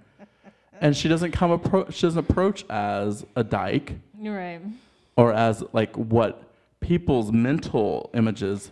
[0.81, 1.95] and she doesn't come approach.
[1.95, 4.61] She doesn't approach as a dyke You're right.
[5.17, 6.43] or as like what
[6.83, 8.71] people's mental images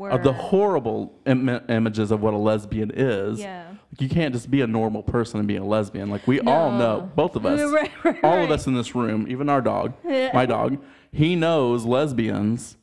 [0.00, 3.38] of the horrible Im- images of what a lesbian is.
[3.40, 3.68] Yeah.
[3.92, 6.10] Like, you can't just be a normal person and be a lesbian.
[6.10, 8.42] Like we all know, both of us, Right, right, all right.
[8.44, 10.30] of us in this room, even our dog, Yeah.
[10.34, 12.76] my dog, he knows lesbians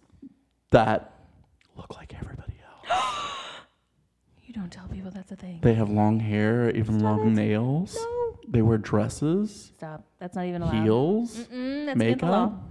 [0.72, 1.13] that
[1.76, 2.54] look like everybody
[2.90, 3.04] else.
[4.46, 5.60] You don't tell people that's a thing.
[5.62, 7.32] They have long hair, even long it.
[7.32, 7.96] nails.
[7.96, 8.40] No.
[8.50, 10.04] They wear dresses, Stop.
[10.20, 10.84] That's not even allowed.
[10.84, 11.36] heels.
[11.36, 12.46] Mm-mm, that's against the law.
[12.46, 12.63] makeup.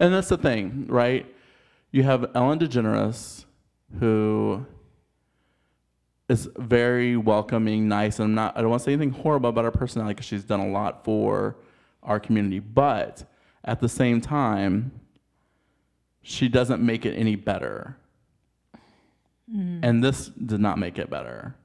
[0.00, 1.26] And that's the thing, right?
[1.92, 3.44] You have Ellen DeGeneres,
[3.98, 4.64] who
[6.28, 8.56] is very welcoming, nice, and I'm not.
[8.56, 11.04] I don't want to say anything horrible about her personality because she's done a lot
[11.04, 11.56] for
[12.02, 13.24] our community, but
[13.64, 14.92] at the same time,
[16.22, 17.96] she doesn't make it any better.
[19.54, 19.80] Mm.
[19.82, 21.56] And this did not make it better.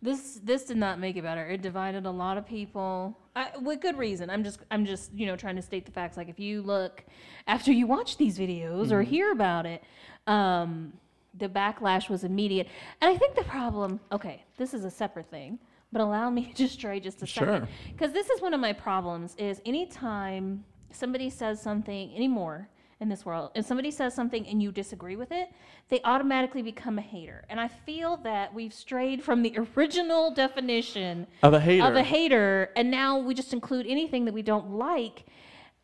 [0.00, 1.44] This this did not make it better.
[1.46, 4.30] It divided a lot of people I, with good reason.
[4.30, 6.16] I'm just I'm just you know trying to state the facts.
[6.16, 7.04] Like if you look
[7.48, 9.82] after you watch these videos or hear about it,
[10.28, 10.92] um,
[11.34, 12.68] the backlash was immediate.
[13.00, 13.98] And I think the problem.
[14.12, 15.58] Okay, this is a separate thing.
[15.90, 17.46] but allow me to stray just a Sure.
[17.46, 17.68] second.
[17.92, 22.68] Because this is one of my problems is anytime somebody says something anymore
[23.00, 25.50] in this world, if somebody says something and you disagree with it,
[25.88, 27.44] they automatically become a hater.
[27.48, 31.84] And I feel that we've strayed from the original definition Of a hater.
[31.86, 35.26] of a hater, and now we just include anything that we don't like.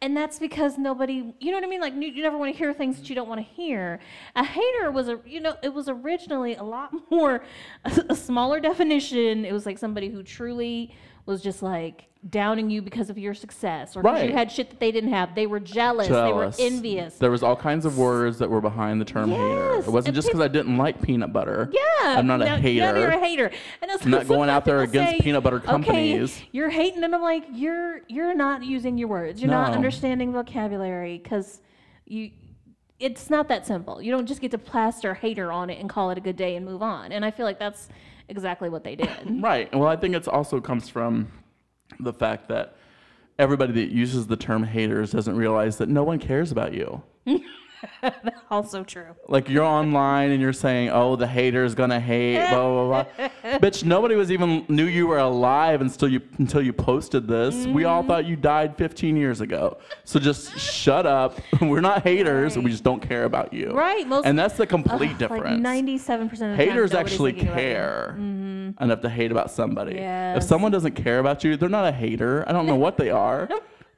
[0.02, 1.80] And that's because nobody, you know what I mean?
[1.80, 4.00] Like, you you never want to hear things that you don't want to hear.
[4.34, 7.42] A hater was a, you know, it was originally a lot more,
[7.84, 9.44] a, a smaller definition.
[9.44, 10.94] It was like somebody who truly
[11.26, 14.30] was just like downing you because of your success or because Right.
[14.30, 15.34] you had shit that they didn't have.
[15.34, 16.08] They were jealous.
[16.08, 17.18] They were envious.
[17.18, 19.74] There was all kinds of words that were behind the term hater.
[19.76, 21.70] Yes, It wasn't and just because I didn't like peanut butter.
[21.72, 22.80] Yeah, I'm not a now- hater.
[22.92, 23.50] Now you're a hater.
[23.82, 27.22] And I'm not going out there against peanut butter "Okay, companies." you're hating, and I'm
[27.22, 29.42] like, you're you're not using your words.
[29.42, 29.76] You're not No.
[29.76, 31.60] understanding vocabulary because
[32.06, 32.30] you.
[33.00, 34.00] It's not that simple.
[34.00, 36.54] You don't just get to plaster hater on it and call it a good day
[36.56, 37.10] and move on.
[37.12, 37.88] And I feel like that's
[38.28, 39.10] exactly what they did.
[39.42, 39.74] Right.
[39.74, 41.28] Well, I think it's also comes from
[42.00, 42.76] the fact that
[43.38, 47.02] everybody that uses the term haters doesn't realize that no one cares about you.
[48.50, 49.14] also true.
[49.28, 53.28] Like you're online and you're saying, "Oh, the hater's gonna hate," blah blah blah.
[53.58, 57.66] Bitch, nobody was even knew you were alive until you until you posted this.
[57.66, 58.06] We all mm.
[58.06, 59.78] thought you died 15 years ago.
[60.04, 61.40] So just shut up.
[61.60, 62.56] We're not haters.
[62.58, 63.70] We just don't care about you.
[63.70, 65.64] Right, most- and that's the complete Ugh, difference.
[65.64, 67.64] Like 97% of the Haters nobody's actually thinking about you.
[67.64, 68.82] care mm-hmm.
[68.82, 69.96] enough to hate about somebody.
[69.96, 72.44] If someone doesn't care about you, they're not a hater.
[72.48, 73.48] I don't know what they are.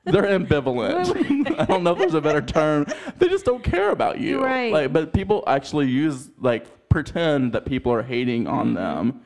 [0.06, 1.56] They're ambivalent.
[1.60, 2.86] I don't know if there's a better term.
[3.18, 4.42] They just don't care about you.
[4.42, 4.72] Right.
[4.72, 9.20] Like, but people actually use like pretend that people are hating on them,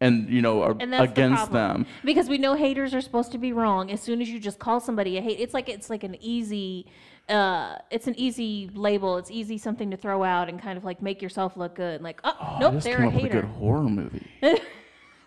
[0.00, 0.94] and you know are Mm-hmm.
[1.02, 1.86] Against the them.
[2.04, 3.90] because we know haters are supposed to be wrong.
[3.90, 6.86] As soon as you just call somebody a hate, it's like it's like an easy,
[7.28, 9.18] uh, it's an easy label.
[9.18, 12.02] It's easy something to throw out and kind of like make yourself look good.
[12.02, 14.26] Like, oh, I nope, they're a with a good horror movie.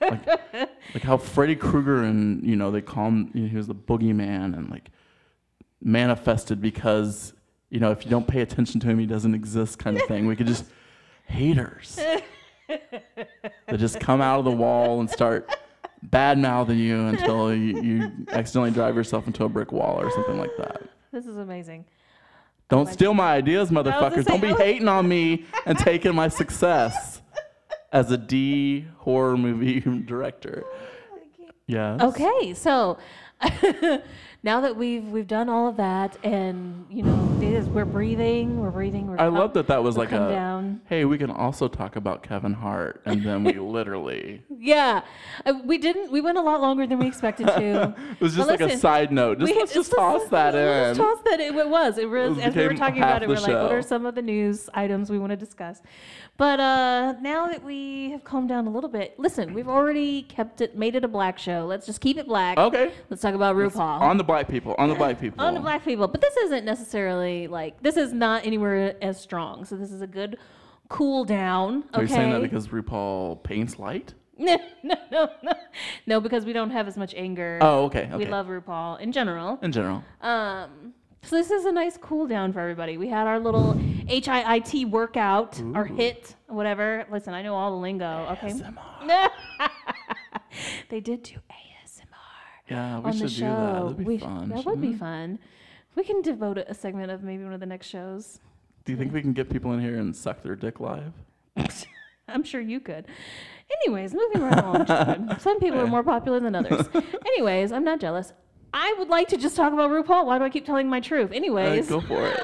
[0.01, 0.25] like,
[0.93, 3.75] like how Freddy Krueger and you know they call him you know, he was the
[3.75, 4.89] boogeyman and like
[5.81, 7.33] manifested because
[7.69, 10.27] you know if you don't pay attention to him he doesn't exist kind of thing.
[10.27, 10.65] We could just
[11.25, 11.99] haters
[12.67, 15.49] that just come out of the wall and start
[16.03, 20.37] bad mouthing you until you, you accidentally drive yourself into a brick wall or something
[20.37, 20.81] like that.
[21.11, 21.85] This is amazing.
[22.69, 24.25] Don't steal my ideas, motherfuckers.
[24.25, 24.55] Don't be oh.
[24.55, 27.16] hating on me and taking my success
[27.91, 30.63] as a D horror movie director.
[30.65, 31.19] Oh,
[31.67, 31.97] yeah.
[32.01, 32.97] Okay, so
[34.43, 38.69] now that we've we've done all of that, and you know, is, we're breathing, we're
[38.71, 39.07] breathing.
[39.07, 40.81] We're I come- love that that was like a down.
[40.85, 45.01] hey, we can also talk about Kevin Hart, and then we literally Yeah,
[45.45, 46.11] Uh, we didn't.
[46.11, 47.95] We went a lot longer than we expected to.
[48.11, 49.39] it was just But like a side note.
[49.39, 51.03] Just we- let's just it's toss that let's in.
[51.05, 51.55] toss that in.
[51.57, 51.97] It was.
[51.97, 52.37] It was.
[52.37, 54.69] It as we were talking about it, we're like, what are some of the news
[54.73, 55.81] items we want to discuss?
[56.37, 60.61] But uh, now that we have calmed down a little bit, listen, we've already kept
[60.61, 61.65] it, made it a black show.
[61.67, 62.59] Let's just keep it black.
[62.59, 62.91] Okay.
[63.09, 63.79] Let's talk about RuPaul.
[64.01, 64.75] On the black people.
[64.77, 65.43] On the black people.
[65.43, 66.07] on the black people.
[66.07, 69.65] But this isn't necessarily like this is not anywhere as strong.
[69.65, 70.37] So this is a good
[70.89, 71.83] cool down.
[71.93, 72.13] Are you Okay.
[72.13, 74.13] saying that because RuPaul paints light?
[74.39, 75.53] no, no, no, no,
[76.05, 77.57] no, because we don't have as much anger.
[77.61, 78.07] Oh, okay.
[78.15, 79.57] We love RuPaul in general.
[79.63, 80.03] in general.
[80.21, 82.97] Um, so this is a nice cool down for everybody.
[82.97, 87.05] We had our little HIIT workout, our hit, whatever.
[87.11, 88.27] Listen, I know all the lingo.
[88.33, 88.53] Okay.
[90.89, 91.35] they did do
[92.69, 93.45] Yeah, we on should the do show.
[93.45, 93.81] that.
[93.83, 94.49] That'd be We- fun.
[94.49, 94.97] That would be it?
[94.99, 95.39] fun.
[95.95, 98.39] We can devote a segment of maybe one of the next shows.
[98.85, 101.13] Do you think we can get people in here and suck their dick live?
[102.29, 103.05] I'm sure you could.
[103.83, 105.37] Anyways, moving right along.
[105.39, 106.87] Some people are more popular than others.
[107.25, 108.33] Anyways, I'm not jealous.
[108.73, 110.25] I would like to just talk about RuPaul.
[110.25, 111.31] Why do I keep telling my truth?
[111.31, 112.39] Anyways, go for it.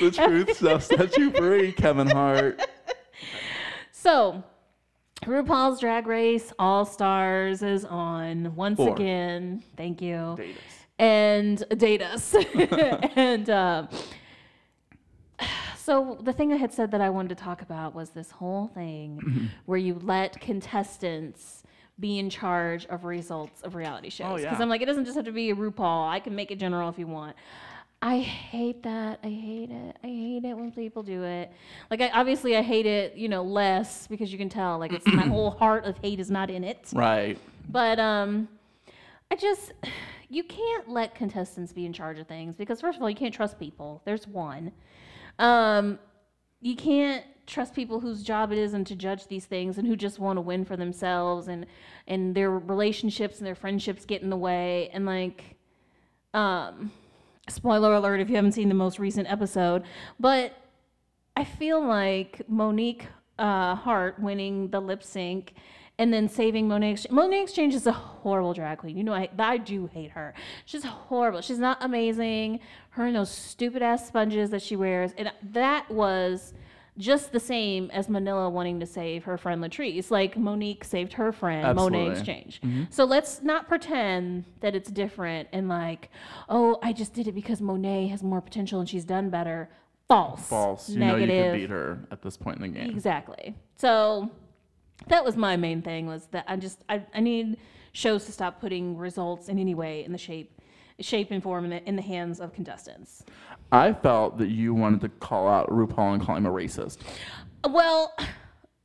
[0.00, 2.60] the truth shall set you free, Kevin Hart.
[3.90, 4.42] so
[5.24, 8.94] RuPaul's Drag Race All Stars is on once Four.
[8.94, 9.62] again.
[9.76, 10.34] Thank you.
[10.38, 10.86] Date us.
[10.98, 12.34] and date us.
[13.16, 13.88] and um,
[15.76, 18.68] so the thing I had said that I wanted to talk about was this whole
[18.68, 21.64] thing where you let contestants
[21.98, 24.40] be in charge of results of reality shows.
[24.40, 24.62] Because yeah.
[24.62, 26.08] I'm like, it doesn't just have to be a RuPaul.
[26.08, 27.36] I can make it general if you want.
[28.02, 29.20] I hate that.
[29.22, 29.96] I hate it.
[30.02, 31.52] I hate it when people do it.
[31.90, 35.06] Like, I obviously I hate it, you know, less because you can tell, like, it's
[35.06, 36.88] my whole heart of hate is not in it.
[36.94, 37.38] Right.
[37.68, 38.48] But um,
[39.30, 39.72] I just
[40.30, 43.34] you can't let contestants be in charge of things because first of all, you can't
[43.34, 44.00] trust people.
[44.04, 44.72] There's one.
[45.38, 45.98] Um,
[46.60, 50.20] you can't trust people whose job it isn't to judge these things and who just
[50.20, 51.66] want to win for themselves and
[52.06, 55.56] and their relationships and their friendships get in the way and like
[56.32, 56.92] um
[57.50, 59.82] spoiler alert if you haven't seen the most recent episode
[60.18, 60.56] but
[61.36, 63.06] i feel like monique
[63.38, 65.54] uh, Heart winning the lip sync
[66.00, 67.12] and then saving Monét X Change.
[67.12, 68.96] Monet Exchange is a horrible drag queen.
[68.96, 70.32] You know, I, I do hate her.
[70.64, 71.42] She's horrible.
[71.42, 72.60] She's not amazing.
[72.90, 75.12] Her and those stupid ass sponges that she wears.
[75.18, 76.54] And that was
[76.98, 80.10] just the same as Manila wanting to save her friend Latrice.
[80.10, 82.10] Like Monique saved her friend, Monet Absolutely.
[82.10, 82.60] Exchange.
[82.60, 82.84] Mm-hmm.
[82.90, 86.10] So let's not pretend that it's different and like,
[86.48, 89.70] oh, I just did it because Monet has more potential and she's done better.
[90.08, 90.46] False.
[90.46, 90.88] False.
[90.88, 91.52] You know you Negative.
[91.52, 92.90] could beat her at this point in the game.
[92.90, 93.54] Exactly.
[93.76, 94.30] So
[95.06, 97.56] that was my main thing was that I just I, I need
[97.92, 100.59] shows to stop putting results in any way in the shape
[101.00, 103.24] shape and form in the, in the hands of contestants.
[103.72, 106.98] I felt that you wanted to call out RuPaul and call him a racist.
[107.68, 108.14] Well,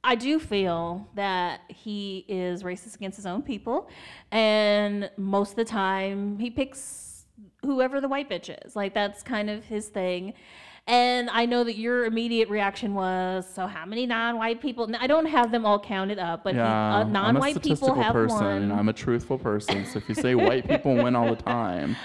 [0.04, 3.90] I do feel that he is racist against his own people,
[4.32, 7.26] and most of the time he picks
[7.64, 8.76] whoever the white bitch is.
[8.76, 10.34] Like that's kind of his thing.
[10.88, 14.88] And I know that your immediate reaction was, so how many non-white people?
[15.00, 17.96] I don't have them all counted up, but he, Yeah, uh, I'm a non-white people
[17.96, 18.62] have person, one.
[18.62, 19.84] and I'm a truthful person.
[19.88, 21.96] So if you say white people win all the time,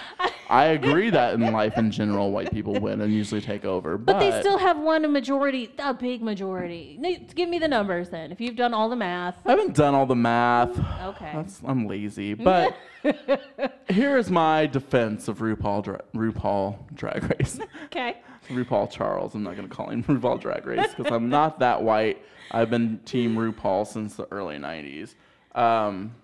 [0.49, 3.99] I agree that in life in general, white people win and usually take over.
[3.99, 6.99] But, but they still have one a majority, a big majority.
[7.35, 8.33] Give me the numbers then.
[8.33, 10.71] If you've done all the math, I haven't done all the math.
[11.03, 11.33] okay.
[11.35, 12.33] That's, I'm lazy.
[12.33, 12.75] But
[13.91, 17.59] here is my defense of RuPaul, dra- RuPaul Drag Race.
[17.85, 18.17] Okay.
[18.51, 19.35] RuPaul Charles.
[19.35, 22.23] I'm not going to call him RuPaul Drag Race because I'm not that white.
[22.51, 25.15] I've been Team RuPaul since the early 90s.
[25.55, 26.15] Um,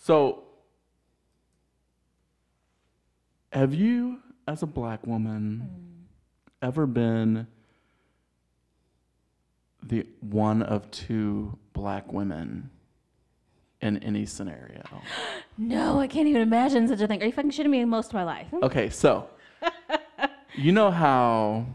[0.00, 0.44] so,
[3.52, 6.06] have you, as a black woman,
[6.62, 7.46] ever been
[9.82, 12.70] the one of two black women
[13.80, 14.82] in any scenario?
[15.60, 17.20] No, I can't even imagine such a thing.
[17.20, 18.46] Are you fucking shitting me most of my life?
[18.62, 19.28] Okay, so
[20.54, 21.66] you know how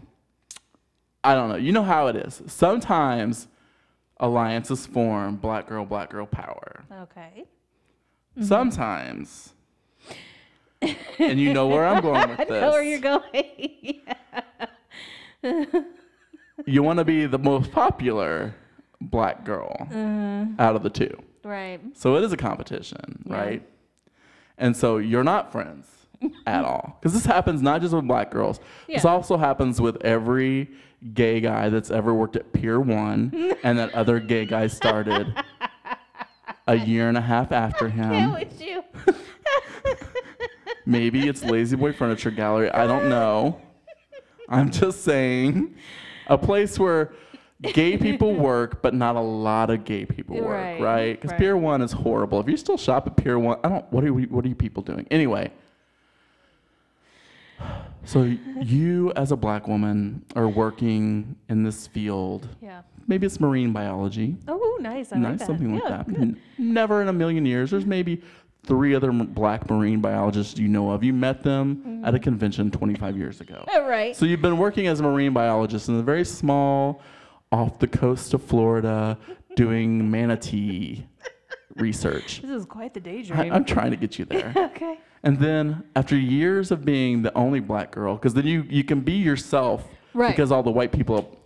[1.23, 1.55] I don't know.
[1.55, 2.41] You know how it is.
[2.47, 3.47] Sometimes
[4.17, 6.83] alliances form black girl, black girl power.
[6.91, 7.45] Okay.
[8.41, 9.53] Sometimes,
[10.81, 12.47] and you know where I'm going with this.
[12.51, 14.01] I know where you're going.
[16.65, 18.55] You want to be the most popular
[19.01, 20.59] black girl Mm-hmm.
[20.59, 21.15] out of the two.
[21.43, 21.79] right.
[21.95, 23.35] So it is a competition, Yeah.
[23.35, 23.69] right?
[24.57, 25.87] And so you're not friends
[26.45, 26.97] at all.
[26.99, 28.59] Because this happens not just with black girls.
[28.87, 30.69] This also happens with every
[31.13, 35.27] gay guy that's ever worked at Pier 1 and that other gay guy started
[36.67, 38.31] a year and a half after Yeah, him.
[38.33, 38.83] would you?
[40.85, 42.69] Maybe it's La-Z-Boy Furniture Gallery.
[42.69, 43.61] I don't know.
[44.49, 45.75] I'm just saying
[46.27, 47.13] a place where
[47.61, 51.11] gay people work, but not a lot of gay people work, Right, right?
[51.13, 51.39] Because right.
[51.39, 52.39] Pier One is horrible.
[52.41, 53.91] If you still shop at Pier One, I don't.
[53.93, 54.25] What are we?
[54.25, 55.07] What are you people doing?
[55.09, 55.51] Anyway.
[58.05, 58.23] So
[58.61, 62.47] you, as a black woman, are working in this field.
[62.61, 62.81] Yeah.
[63.07, 64.35] Maybe it's marine biology.
[64.47, 65.13] Oh, nice.
[65.13, 65.45] I nice, like that.
[65.47, 66.07] something like yeah, that.
[66.09, 67.71] N- Never in a million years.
[67.71, 68.21] There's maybe
[68.65, 71.03] three other m- black marine biologists you know of.
[71.03, 72.05] You met them Mm-hmm.
[72.05, 73.63] at a convention 25 years ago.
[73.73, 74.15] All right.
[74.15, 77.01] So you've been working as a marine biologist in a very small,
[77.53, 79.17] off the coast of Florida,
[79.55, 81.05] doing manatee
[81.75, 82.41] research.
[82.41, 83.53] this is quite the I, daydream.
[83.53, 84.53] I'm trying to get you there.
[84.57, 84.97] okay.
[85.23, 88.99] And then after years of being the only black girl, because then you, you can
[89.01, 90.29] be yourself Right.
[90.35, 91.39] because all the white people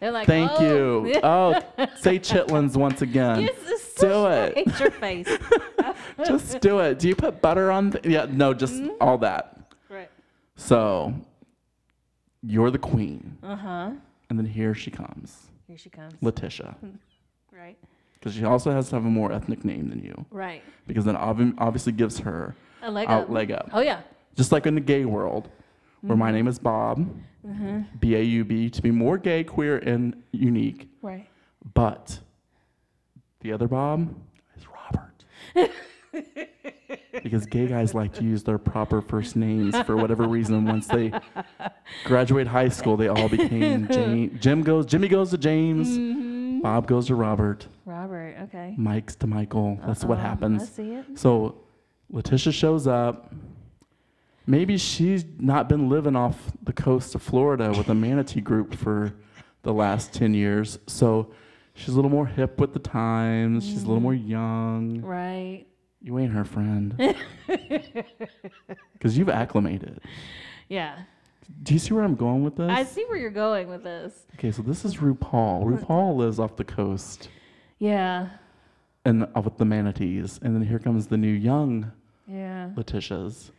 [0.00, 1.04] They're like, Thank oh.
[1.04, 1.20] you.
[1.22, 1.60] Oh,
[2.00, 3.42] say chitlins once again.
[3.42, 4.54] Yes, Do it.
[4.56, 5.28] Hate your face.
[6.26, 6.98] Just do it.
[6.98, 7.92] Do you put butter on?
[7.92, 8.90] Th- yeah, no, just Mm-hmm.
[9.00, 9.72] all that.
[9.88, 10.10] right.
[10.56, 11.14] So
[12.42, 13.90] you're the queen, Uh huh.
[14.30, 16.14] and then here she comes, Here she comes.
[16.20, 16.76] Letitia,
[17.52, 17.76] Right.
[18.14, 20.62] because she also has to have a more ethnic name than you, Right.
[20.86, 23.28] because that obvi- obviously gives her A leg up.
[23.30, 23.70] leg up.
[23.72, 24.00] Oh yeah.
[24.36, 25.48] Just like in the gay world,
[26.00, 26.18] where Mm-hmm.
[26.18, 27.08] my name is Bob,
[28.00, 30.88] B A U B, to be more gay, queer, and unique.
[31.00, 31.28] Right.
[31.74, 32.18] But
[33.40, 34.14] the other Bob
[34.56, 35.70] is Robert.
[37.22, 40.64] because gay guys like to use their proper first names for whatever reason.
[40.64, 41.12] Once they
[42.04, 44.38] graduate high school, they all became Jane.
[44.40, 45.88] Jim goes, Jimmy goes to James.
[45.88, 46.60] Mm-hmm.
[46.62, 47.66] Bob goes to Robert.
[47.86, 48.36] Robert.
[48.44, 48.74] Okay.
[48.76, 49.78] Mike's to Michael.
[49.86, 50.68] That's what I happens.
[50.70, 51.04] see it.
[51.18, 51.56] So
[52.12, 53.32] Letitia shows up.
[54.46, 59.14] Maybe she's not been living off the coast of Florida with a manatee group for
[59.62, 60.78] the last 10 years.
[60.86, 61.32] So
[61.74, 63.64] she's a little more hip with the times.
[63.64, 65.00] She's a little more young.
[65.00, 65.66] Right.
[66.00, 66.96] You ain't her friend.
[68.94, 70.00] Because you've acclimated.
[70.68, 70.96] Yeah.
[71.64, 72.70] Do you see where I'm going with this?
[72.70, 74.12] I see where you're going with this.
[74.34, 75.64] Okay, so this is RuPaul.
[75.64, 77.28] RuPaul lives off the coast
[77.80, 78.28] Yeah.
[79.04, 80.38] and uh, with the manatees.
[80.40, 81.90] And then here comes the new young
[82.26, 82.70] Yeah.
[82.74, 83.50] Letitias.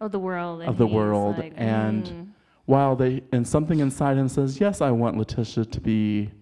[0.00, 0.62] Of the world.
[0.62, 2.28] Of the world, like, and mm.
[2.64, 6.32] while they and something inside him says, "Yes, I want Letitia to be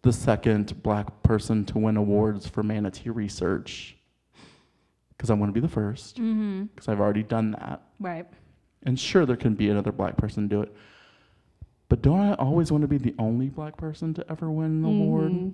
[0.00, 3.96] the second black person to win awards for manatee research
[5.10, 8.26] because I want to be the first because I've already done that." Right.
[8.84, 10.74] And sure, there can be another black person do it.
[11.88, 14.84] But don't I always want to be the only black person to ever win an
[14.84, 15.32] award?
[15.32, 15.52] Mhm.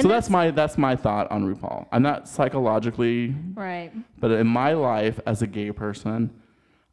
[0.00, 1.86] So that's, my that's my thought on RuPaul.
[1.92, 3.92] I'm not psychologically, right.
[4.18, 6.30] but in my life as a gay person,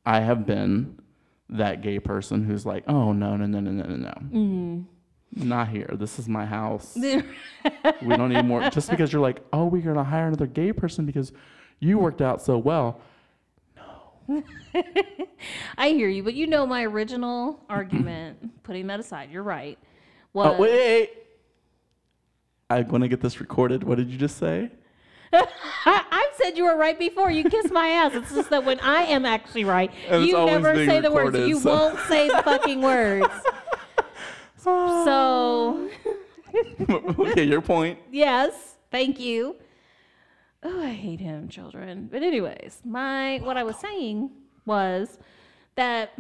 [0.06, 1.00] I have been
[1.50, 5.48] that gay person who's like, oh no no no no no no no, Mm-hmm.
[5.48, 5.90] not here.
[5.94, 6.94] This is my house.
[6.96, 7.22] we
[8.18, 8.70] don't need more.
[8.70, 11.32] Just because you're like, oh, we're gonna hire another gay person because
[11.80, 13.00] you worked out so well.
[13.78, 14.44] No.
[15.78, 19.80] I hear you, but you know my original argument, putting that aside, you're right.
[20.34, 21.12] Was Oh wait,
[22.70, 22.76] wait.
[22.86, 23.84] I'm gonna get this recorded.
[23.84, 24.70] What did you just say?
[25.34, 25.46] I,
[25.86, 27.30] I've said you were right before.
[27.30, 28.14] You kiss my ass.
[28.16, 31.02] It's just that when I am actually right, And it's you always never being say
[31.02, 31.28] the words.
[31.34, 33.28] recorded, You so- won't say the fucking words.
[34.58, 35.90] so
[37.20, 38.00] okay, your point.
[38.12, 39.56] yes, thank you.
[40.64, 42.10] Oh, I hate him, children.
[42.12, 44.32] But anyways, my what I was saying
[44.66, 45.18] was
[45.76, 46.12] that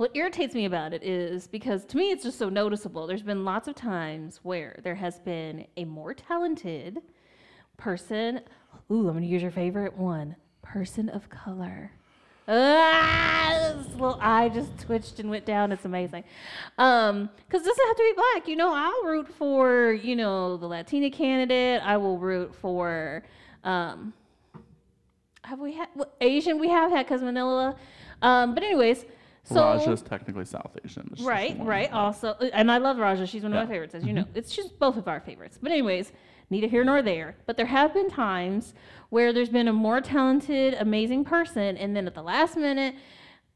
[0.00, 3.06] what irritates me about it is because to me it's just so noticeable.
[3.06, 7.02] There's been lots of times where there has been a more talented
[7.76, 8.40] person.
[8.90, 10.36] Ooh, I'm gonna use your favorite one.
[10.62, 11.92] Person of color.
[12.48, 15.70] Ah, this little eye just twitched and went down.
[15.70, 16.24] It's amazing.
[16.78, 18.48] Um, because doesn't have to be black.
[18.48, 21.82] You know, I'll root for you know the Latina candidate.
[21.84, 23.22] I will root for
[23.64, 24.14] um.
[25.44, 26.58] Have we had what, Asian?
[26.58, 27.76] We have had because Manila.
[28.22, 29.04] Um, but anyways,
[29.54, 31.14] so Raja's technically South Asian.
[31.20, 31.92] Right, right.
[31.92, 33.26] Also, and I love Raja.
[33.26, 33.64] She's one of Yeah.
[33.64, 34.16] my favorites, as you mm-hmm.
[34.18, 34.26] know.
[34.34, 35.58] It's just both of our favorites.
[35.60, 36.12] But anyways,
[36.50, 37.36] neither here nor there.
[37.46, 38.74] But there have been times
[39.10, 42.94] where there's been a more talented, amazing person, and then at the last minute,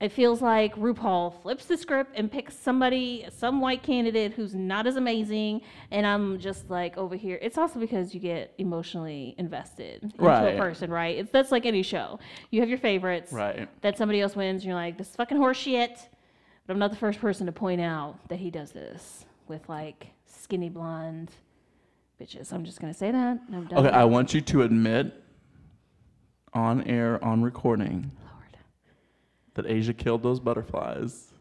[0.05, 4.87] it feels like RuPaul flips the script and picks somebody, some white candidate who's not
[4.87, 7.39] as amazing, and I'm just like over here.
[7.41, 10.55] It's also because you get emotionally invested into Right.
[10.55, 11.17] a person, right?
[11.17, 12.19] It's that's like any show.
[12.51, 13.67] You have your favorites, Right.
[13.81, 16.07] that somebody else wins, and you're like, this is fucking horseshit.
[16.67, 20.09] But I'm not the first person to point out that he does this with like
[20.27, 21.31] skinny blonde
[22.21, 22.53] bitches.
[22.53, 23.41] I'm just gonna say that.
[23.47, 23.87] and I'm done.
[23.87, 25.15] Okay, I want you to admit
[26.53, 28.11] on air, on recording.
[29.55, 31.33] That Asia killed those butterflies.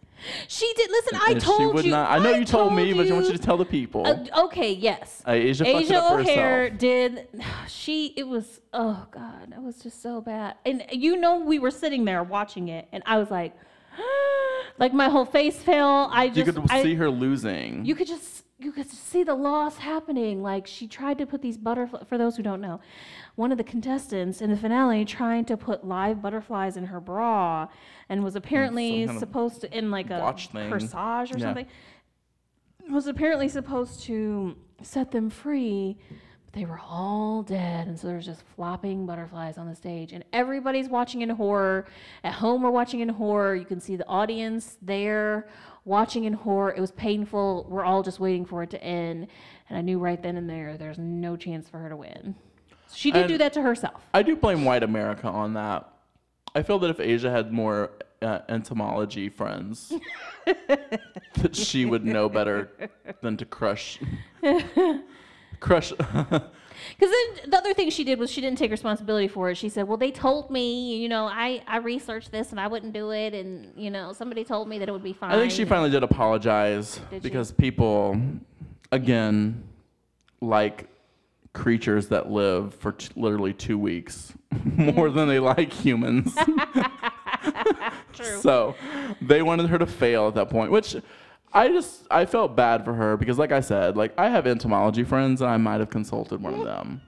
[0.47, 0.89] She did.
[0.89, 1.91] Listen, I And told she would you.
[1.91, 2.09] not.
[2.09, 4.07] I know you told, me, but I want you to tell the people.
[4.07, 5.21] Uh, okay, yes.
[5.27, 7.27] Uh, Asia, Asia O'Hare did.
[7.67, 8.13] She.
[8.15, 8.61] It was.
[8.71, 10.55] Oh God, that was just so bad.
[10.65, 13.53] And you know, we were sitting there watching it, and I was like,
[14.77, 16.09] like my whole face fell.
[16.13, 16.37] I just.
[16.37, 17.83] You could I- see her losing.
[17.83, 20.41] you could just you could see the loss happening.
[20.41, 22.79] Like she tried to put these butterflies for those who don't know
[23.35, 27.67] one of the contestants in the finale trying to put live butterflies in her bra
[28.09, 30.69] and was apparently kind of supposed to in like a watch thing.
[30.69, 31.45] corsage or Yeah.
[31.45, 31.65] something
[32.89, 35.97] was apparently supposed to set them free
[36.45, 37.87] but they were all dead.
[37.87, 40.11] And so there's just flopping butterflies on the stage.
[40.13, 41.85] And everybody's watching in horror.
[42.23, 43.55] At home we're watching in horror.
[43.55, 45.47] You can see the audience there
[45.85, 49.27] watching in horror it was painful we're all just waiting for it to end
[49.69, 52.35] and i knew right then and there there's no chance for her to win
[52.93, 55.89] she did And- do that to herself I do blame white America on that.
[56.55, 57.89] I feel that if Asia had more
[58.21, 59.91] uh, entomology friends,
[60.45, 62.69] that she would know better
[63.21, 63.99] than to crush.
[65.59, 65.91] crush.
[66.97, 69.55] Because then the other thing she did was she didn't take responsibility for it.
[69.55, 72.93] She said, "Well, they told me, you know, I I researched this and I wouldn't
[72.93, 75.51] do it, and you know, somebody told me that it would be fine." I think
[75.51, 77.29] she finally did apologize Did she?
[77.29, 78.19] because people,
[78.91, 79.63] again,
[80.41, 80.89] like
[81.53, 84.33] creatures that live for t- literally two weeks
[84.75, 86.35] more than they like humans.
[88.13, 88.39] True.
[88.41, 88.75] So
[89.21, 90.95] they wanted her to fail at that point, which
[91.53, 95.03] I just I felt bad for her because, like I said, like I have entomology
[95.03, 97.01] friends and I might have consulted one of them.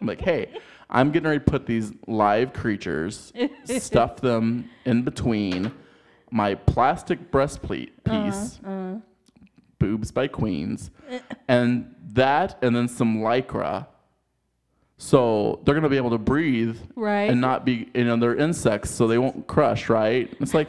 [0.00, 0.48] I'm like, hey,
[0.90, 3.32] I'm getting ready to put these live creatures,
[3.64, 5.72] stuff them in between
[6.30, 8.58] my plastic breastplate Uh-huh, piece,
[9.78, 10.90] boobs by Queens,
[11.48, 13.86] and that, and then some lycra.
[14.98, 17.30] So they're gonna be able to breathe Right.
[17.30, 20.32] and not be, you know, they're insects, so they won't crush, right?
[20.40, 20.68] It's like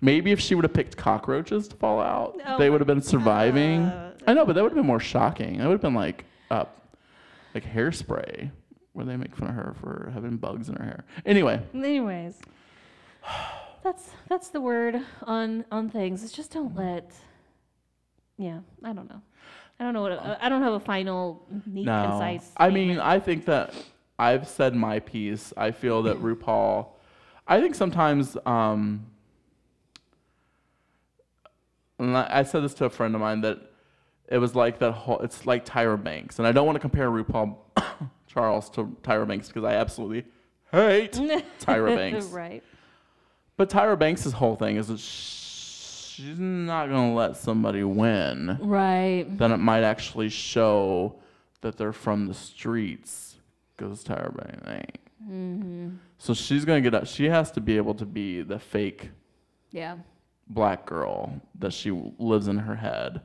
[0.00, 3.02] maybe if she would have picked cockroaches to fall out, Oh they would have been
[3.02, 3.88] surviving.
[3.88, 4.22] God.
[4.26, 5.58] I know, but that would have been more shocking.
[5.58, 6.64] That would have been like, uh,
[7.54, 8.50] like hairspray,
[8.92, 11.04] where they make fun of her for having bugs in her hair.
[11.24, 12.38] Anyway, Anyways,
[13.82, 16.22] that's that's the word on on things.
[16.22, 17.12] It's just don't let.
[18.36, 19.20] Yeah, I don't know.
[19.78, 22.06] I don't know what I don't have a final neat no.
[22.08, 22.52] concise.
[22.56, 23.72] I mean, I think that
[24.18, 25.52] I've said my piece.
[25.56, 26.88] I feel that RuPaul.
[27.48, 29.06] I think sometimes um,
[32.00, 33.58] and I, I said this to a friend of mine that
[34.28, 35.18] it was like that whole.
[35.20, 37.56] It's like Tyra Banks, and I don't want to compare RuPaul
[38.26, 40.24] Charles to Tyra Banks because I absolutely
[40.72, 41.12] hate
[41.60, 42.26] Tyra Banks.
[42.26, 42.62] right.
[43.56, 48.56] But Tyra Banks' whole thing is that she's not gonna let somebody win.
[48.60, 49.26] Right.
[49.28, 51.16] Then it might actually show
[51.60, 53.36] that they're from the streets.
[53.76, 55.98] Because Tyra Banks ain't.
[56.18, 57.06] So she's gonna get up.
[57.06, 59.10] She has to be able to be the fake
[59.72, 59.96] Yeah.
[60.50, 63.20] Black girl that she lives in her head.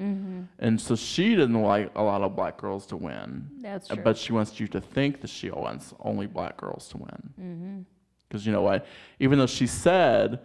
[0.59, 3.49] And so she didn't like a lot of black girls to win.
[3.61, 4.03] That's Uh, true.
[4.03, 7.85] But she wants you to think that she wants only black girls to win.
[8.27, 8.85] Because you know what?
[9.19, 10.39] Even though she said,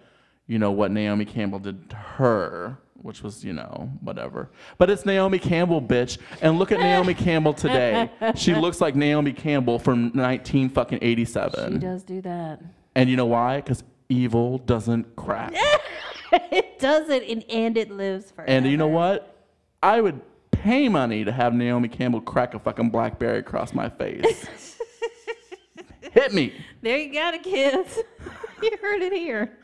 [0.46, 4.50] you know, what Naomi Campbell did to her, which was, you know, whatever.
[4.78, 6.18] But it's Naomi Campbell, bitch.
[6.42, 8.10] And look at Naomi Campbell today.
[8.36, 12.60] She looks like Naomi Campbell from 19 fucking she does do that.
[12.94, 13.56] And you know why?
[13.60, 15.54] Because evil doesn't crack.
[16.80, 18.50] does it and, and it lives forever.
[18.50, 19.36] And you know what?
[19.82, 20.20] I would
[20.50, 24.78] pay money to have Naomi Campbell crack a fucking blackberry across my face.
[26.12, 26.52] Hit me.
[26.82, 27.98] There you got it, kids.
[28.62, 29.56] you heard it here.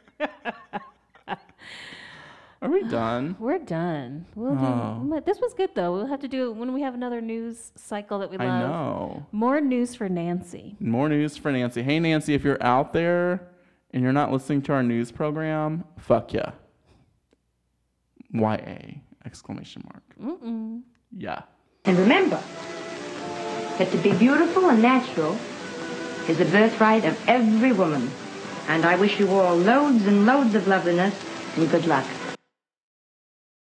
[2.62, 3.36] Are we done?
[3.38, 4.24] We're done.
[4.34, 4.64] We'll do.
[4.64, 5.22] Oh.
[5.26, 5.92] This was good though.
[5.92, 8.48] We'll have to do it when we have another news cycle that we love.
[8.48, 9.26] I know.
[9.30, 10.76] More news for Nancy.
[10.80, 11.82] More news for Nancy.
[11.82, 13.46] Hey, Nancy, if you're out there
[13.92, 16.52] and you're not listening to our news program, fuck ya.
[18.32, 19.00] YA!
[19.24, 20.02] Exclamation mark.
[20.22, 20.82] Mm-mm.
[21.16, 21.42] Yeah.
[21.84, 22.40] And remember
[23.78, 25.36] that to be beautiful and natural
[26.28, 28.10] is the birthright of every woman.
[28.68, 31.14] And I wish you all loads and loads of loveliness
[31.56, 32.06] and good luck.